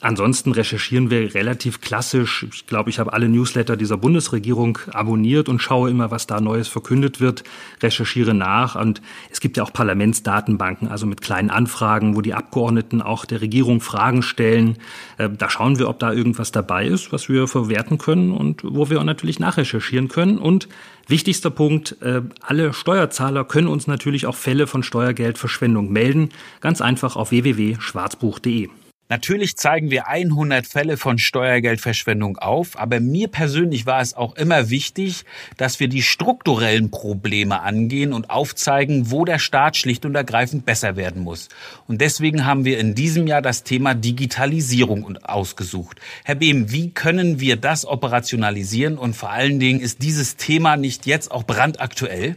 Ansonsten 0.00 0.52
recherchieren 0.52 1.10
wir 1.10 1.34
relativ 1.34 1.80
klassisch. 1.80 2.46
Ich 2.52 2.66
glaube, 2.66 2.88
ich 2.88 3.00
habe 3.00 3.12
alle 3.12 3.28
Newsletter 3.28 3.76
dieser 3.76 3.96
Bundesregierung 3.96 4.78
abonniert 4.92 5.48
und 5.48 5.60
schaue 5.60 5.90
immer, 5.90 6.12
was 6.12 6.28
da 6.28 6.40
Neues 6.40 6.68
verkündet 6.68 7.20
wird, 7.20 7.42
recherchiere 7.82 8.32
nach. 8.32 8.76
Und 8.76 9.02
es 9.32 9.40
gibt 9.40 9.56
ja 9.56 9.64
auch 9.64 9.72
Parlamentsdatenbanken, 9.72 10.86
also 10.86 11.06
mit 11.06 11.20
kleinen 11.20 11.50
Anfragen, 11.50 12.14
wo 12.14 12.20
die 12.20 12.32
Abgeordneten 12.32 13.02
auch 13.02 13.24
der 13.24 13.40
Regierung 13.40 13.80
Fragen 13.80 14.22
stellen. 14.22 14.76
Äh, 15.16 15.30
da 15.36 15.50
schauen 15.50 15.80
wir, 15.80 15.88
ob 15.88 15.98
da 15.98 16.12
irgendwas 16.12 16.52
dabei 16.52 16.86
ist, 16.86 17.12
was 17.12 17.28
wir 17.28 17.48
verwerten 17.48 17.98
können 17.98 18.30
und 18.30 18.62
wo 18.62 18.90
wir 18.90 19.00
auch 19.00 19.04
natürlich 19.04 19.40
nachrecherchieren 19.40 20.06
können. 20.06 20.38
Und 20.38 20.68
wichtigster 21.08 21.50
Punkt, 21.50 21.96
äh, 22.02 22.22
alle 22.40 22.72
Steuerzahler 22.72 23.42
können 23.42 23.66
uns 23.66 23.88
natürlich 23.88 24.26
auch 24.26 24.36
Fälle 24.36 24.68
von 24.68 24.84
Steuergeldverschwendung 24.84 25.90
melden. 25.90 26.28
Ganz 26.60 26.80
einfach 26.80 27.16
auf 27.16 27.32
www.schwarzbuch.de. 27.32 28.68
Natürlich 29.10 29.56
zeigen 29.56 29.90
wir 29.90 30.06
100 30.06 30.66
Fälle 30.66 30.98
von 30.98 31.16
Steuergeldverschwendung 31.16 32.36
auf, 32.36 32.78
aber 32.78 33.00
mir 33.00 33.28
persönlich 33.28 33.86
war 33.86 34.02
es 34.02 34.12
auch 34.12 34.36
immer 34.36 34.68
wichtig, 34.68 35.24
dass 35.56 35.80
wir 35.80 35.88
die 35.88 36.02
strukturellen 36.02 36.90
Probleme 36.90 37.62
angehen 37.62 38.12
und 38.12 38.28
aufzeigen, 38.28 39.10
wo 39.10 39.24
der 39.24 39.38
Staat 39.38 39.78
schlicht 39.78 40.04
und 40.04 40.14
ergreifend 40.14 40.66
besser 40.66 40.96
werden 40.96 41.22
muss. 41.22 41.48
Und 41.86 42.02
deswegen 42.02 42.44
haben 42.44 42.66
wir 42.66 42.78
in 42.78 42.94
diesem 42.94 43.26
Jahr 43.26 43.40
das 43.40 43.62
Thema 43.62 43.94
Digitalisierung 43.94 45.16
ausgesucht. 45.24 45.98
Herr 46.24 46.34
Behm, 46.34 46.70
wie 46.70 46.90
können 46.90 47.40
wir 47.40 47.56
das 47.56 47.86
operationalisieren 47.86 48.98
und 48.98 49.16
vor 49.16 49.30
allen 49.30 49.58
Dingen 49.58 49.80
ist 49.80 50.02
dieses 50.02 50.36
Thema 50.36 50.76
nicht 50.76 51.06
jetzt 51.06 51.30
auch 51.30 51.44
brandaktuell? 51.44 52.36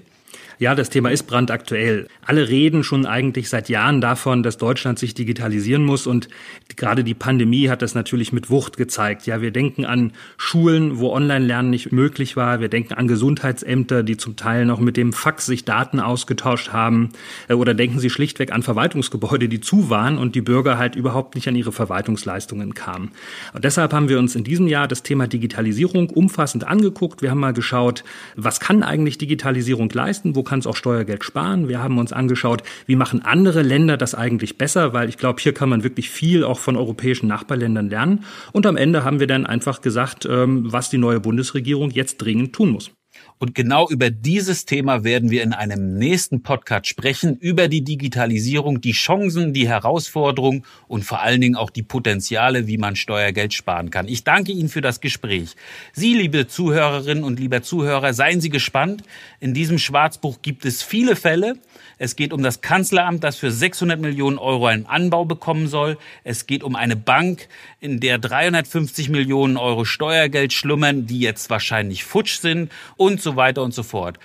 Ja, 0.61 0.75
das 0.75 0.91
Thema 0.91 1.09
ist 1.09 1.23
brandaktuell. 1.23 2.07
Alle 2.23 2.47
reden 2.47 2.83
schon 2.83 3.07
eigentlich 3.07 3.49
seit 3.49 3.67
Jahren 3.67 3.99
davon, 3.99 4.43
dass 4.43 4.59
Deutschland 4.59 4.99
sich 4.99 5.15
digitalisieren 5.15 5.83
muss 5.83 6.05
und 6.05 6.29
gerade 6.75 7.03
die 7.03 7.15
Pandemie 7.15 7.67
hat 7.67 7.81
das 7.81 7.95
natürlich 7.95 8.31
mit 8.31 8.51
Wucht 8.51 8.77
gezeigt. 8.77 9.25
Ja, 9.25 9.41
wir 9.41 9.49
denken 9.49 9.85
an 9.85 10.11
Schulen, 10.37 10.99
wo 10.99 11.11
Online-Lernen 11.13 11.71
nicht 11.71 11.91
möglich 11.91 12.37
war. 12.37 12.59
Wir 12.59 12.69
denken 12.69 12.93
an 12.93 13.07
Gesundheitsämter, 13.07 14.03
die 14.03 14.17
zum 14.17 14.35
Teil 14.35 14.67
noch 14.67 14.79
mit 14.79 14.97
dem 14.97 15.13
Fax 15.13 15.47
sich 15.47 15.65
Daten 15.65 15.99
ausgetauscht 15.99 16.69
haben. 16.71 17.09
Äh, 17.47 17.55
oder 17.55 17.73
denken 17.73 17.97
Sie 17.97 18.11
schlichtweg 18.11 18.51
an 18.51 18.61
Verwaltungsgebäude, 18.61 19.49
die 19.49 19.61
zu 19.61 19.89
waren 19.89 20.19
und 20.19 20.35
die 20.35 20.41
Bürger 20.41 20.77
halt 20.77 20.95
überhaupt 20.95 21.33
nicht 21.33 21.47
an 21.47 21.55
ihre 21.55 21.71
Verwaltungsleistungen 21.71 22.75
kamen. 22.75 23.09
Und 23.55 23.63
deshalb 23.63 23.93
haben 23.93 24.09
wir 24.09 24.19
uns 24.19 24.35
in 24.35 24.43
diesem 24.43 24.67
Jahr 24.67 24.87
das 24.87 25.01
Thema 25.01 25.25
Digitalisierung 25.25 26.11
umfassend 26.11 26.67
angeguckt. 26.67 27.23
Wir 27.23 27.31
haben 27.31 27.39
mal 27.39 27.53
geschaut, 27.53 28.03
was 28.35 28.59
kann 28.59 28.83
eigentlich 28.83 29.17
Digitalisierung 29.17 29.89
leisten? 29.89 30.35
Wo 30.35 30.50
kann 30.51 30.59
es 30.59 30.67
auch 30.67 30.75
Steuergeld 30.75 31.23
sparen. 31.23 31.69
Wir 31.69 31.81
haben 31.81 31.97
uns 31.97 32.11
angeschaut, 32.11 32.61
wie 32.85 32.97
machen 32.97 33.23
andere 33.23 33.61
Länder 33.61 33.95
das 33.95 34.13
eigentlich 34.13 34.57
besser, 34.57 34.91
weil 34.91 35.07
ich 35.07 35.17
glaube, 35.17 35.41
hier 35.41 35.53
kann 35.53 35.69
man 35.69 35.81
wirklich 35.85 36.09
viel 36.09 36.43
auch 36.43 36.59
von 36.59 36.75
europäischen 36.75 37.27
Nachbarländern 37.27 37.89
lernen. 37.89 38.25
Und 38.51 38.65
am 38.65 38.75
Ende 38.75 39.05
haben 39.05 39.21
wir 39.21 39.27
dann 39.27 39.45
einfach 39.45 39.79
gesagt, 39.79 40.27
ähm, 40.29 40.69
was 40.69 40.89
die 40.89 40.97
neue 40.97 41.21
Bundesregierung 41.21 41.89
jetzt 41.91 42.17
dringend 42.17 42.51
tun 42.51 42.71
muss. 42.71 42.91
Und 43.41 43.55
genau 43.55 43.89
über 43.89 44.11
dieses 44.11 44.65
Thema 44.65 45.03
werden 45.03 45.31
wir 45.31 45.41
in 45.41 45.51
einem 45.51 45.97
nächsten 45.97 46.43
Podcast 46.43 46.85
sprechen, 46.85 47.37
über 47.37 47.67
die 47.67 47.83
Digitalisierung, 47.83 48.81
die 48.81 48.91
Chancen, 48.91 49.51
die 49.51 49.67
Herausforderungen 49.67 50.63
und 50.87 51.05
vor 51.05 51.23
allen 51.23 51.41
Dingen 51.41 51.55
auch 51.55 51.71
die 51.71 51.81
Potenziale, 51.81 52.67
wie 52.67 52.77
man 52.77 52.95
Steuergeld 52.95 53.55
sparen 53.55 53.89
kann. 53.89 54.07
Ich 54.07 54.23
danke 54.23 54.51
Ihnen 54.51 54.69
für 54.69 54.81
das 54.81 55.01
Gespräch. 55.01 55.55
Sie, 55.91 56.13
liebe 56.13 56.45
Zuhörerinnen 56.45 57.23
und 57.23 57.39
lieber 57.39 57.63
Zuhörer, 57.63 58.13
seien 58.13 58.41
Sie 58.41 58.49
gespannt. 58.49 59.01
In 59.39 59.55
diesem 59.55 59.79
Schwarzbuch 59.79 60.43
gibt 60.43 60.63
es 60.63 60.83
viele 60.83 61.15
Fälle, 61.15 61.55
es 62.03 62.15
geht 62.15 62.33
um 62.33 62.41
das 62.41 62.61
Kanzleramt, 62.61 63.23
das 63.23 63.35
für 63.35 63.51
600 63.51 63.99
Millionen 63.99 64.39
Euro 64.39 64.65
einen 64.65 64.87
Anbau 64.87 65.23
bekommen 65.23 65.67
soll. 65.67 65.99
Es 66.23 66.47
geht 66.47 66.63
um 66.63 66.75
eine 66.75 66.95
Bank, 66.95 67.47
in 67.79 67.99
der 67.99 68.17
350 68.17 69.09
Millionen 69.09 69.55
Euro 69.55 69.85
Steuergeld 69.85 70.51
schlummern, 70.51 71.05
die 71.05 71.19
jetzt 71.19 71.51
wahrscheinlich 71.51 72.03
futsch 72.03 72.39
sind 72.39 72.71
und 72.97 73.21
so 73.21 73.35
weiter 73.35 73.61
und 73.61 73.75
so 73.75 73.83
fort. 73.83 74.17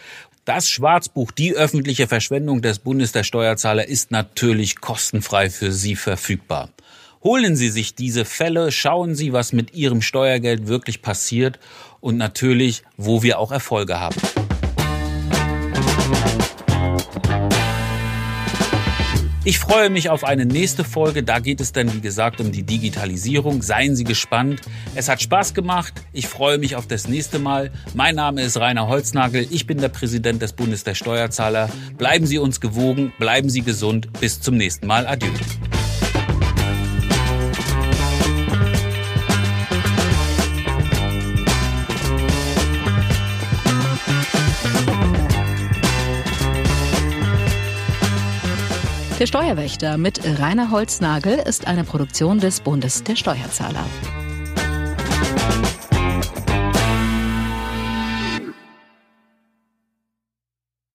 Das 0.47 0.71
Schwarzbuch 0.71 1.31
Die 1.33 1.53
öffentliche 1.53 2.09
Verschwendung 2.09 2.63
des 2.63 2.79
Bundes 2.79 3.13
der 3.13 3.25
Steuerzahler 3.25 3.87
ist 3.87 4.11
natürlich 4.11 4.81
kostenfrei 4.81 5.51
für 5.51 5.71
Sie 5.71 5.97
verfügbar. 5.97 6.71
Holen 7.23 7.57
Sie 7.57 7.69
sich 7.69 7.95
diese 7.95 8.25
Fälle, 8.25 8.73
schauen 8.73 9.15
Sie, 9.15 9.35
was 9.35 9.53
mit 9.53 9.75
Ihrem 9.75 10.01
Steuergeld 10.01 10.67
wirklich 10.67 11.03
passiert 11.03 11.59
und 12.01 12.17
natürlich, 12.17 12.85
wo 12.97 13.23
wir 13.23 13.39
auch 13.39 13.53
Erfolge 13.53 14.01
haben. 14.01 14.17
Ich 19.47 19.61
freue 19.61 19.91
mich 19.91 20.11
auf 20.11 20.25
eine 20.25 20.45
nächste 20.45 20.83
Folge. 20.83 21.23
Da 21.23 21.39
geht 21.39 21.61
es 21.61 21.71
dann, 21.71 21.95
wie 21.95 22.01
gesagt, 22.01 22.41
um 22.41 22.51
die 22.51 22.65
Digitalisierung. 22.65 23.63
Seien 23.63 23.95
Sie 23.95 24.03
gespannt. 24.03 24.61
Es 24.97 25.09
hat 25.09 25.23
Spaß 25.23 25.55
gemacht. 25.55 25.95
Ich 26.13 26.27
freue 26.27 26.59
mich 26.59 26.75
auf 26.75 26.89
das 26.89 27.07
nächste 27.07 27.39
Mal. 27.39 27.71
Mein 27.95 28.17
Name 28.17 28.43
ist 28.43 28.57
Rainer 28.57 28.89
Holznagel. 28.89 29.47
Ich 29.51 29.69
bin 29.69 29.79
der 29.79 29.89
Präsident 29.89 30.43
des 30.43 30.53
Bundes 30.53 30.83
der 30.83 30.97
Steuerzahler. 30.97 31.71
Bleiben 31.97 32.27
Sie 32.27 32.39
uns 32.39 32.61
gewogen. 32.61 33.13
Bleiben 33.21 33.49
Sie 33.49 33.63
gesund. 33.63 34.09
Bis 34.19 34.41
zum 34.41 34.57
nächsten 34.57 34.89
Mal. 34.89 35.07
Adieu. 35.07 35.31
Der 49.19 49.27
Steuerwächter 49.27 49.97
mit 49.97 50.21
Rainer 50.39 50.71
Holznagel 50.71 51.39
ist 51.39 51.67
eine 51.67 51.85
Produktion 51.85 52.39
des 52.39 52.61
Bundes 52.61 53.03
der 53.03 53.17
Steuerzahler. 53.17 53.87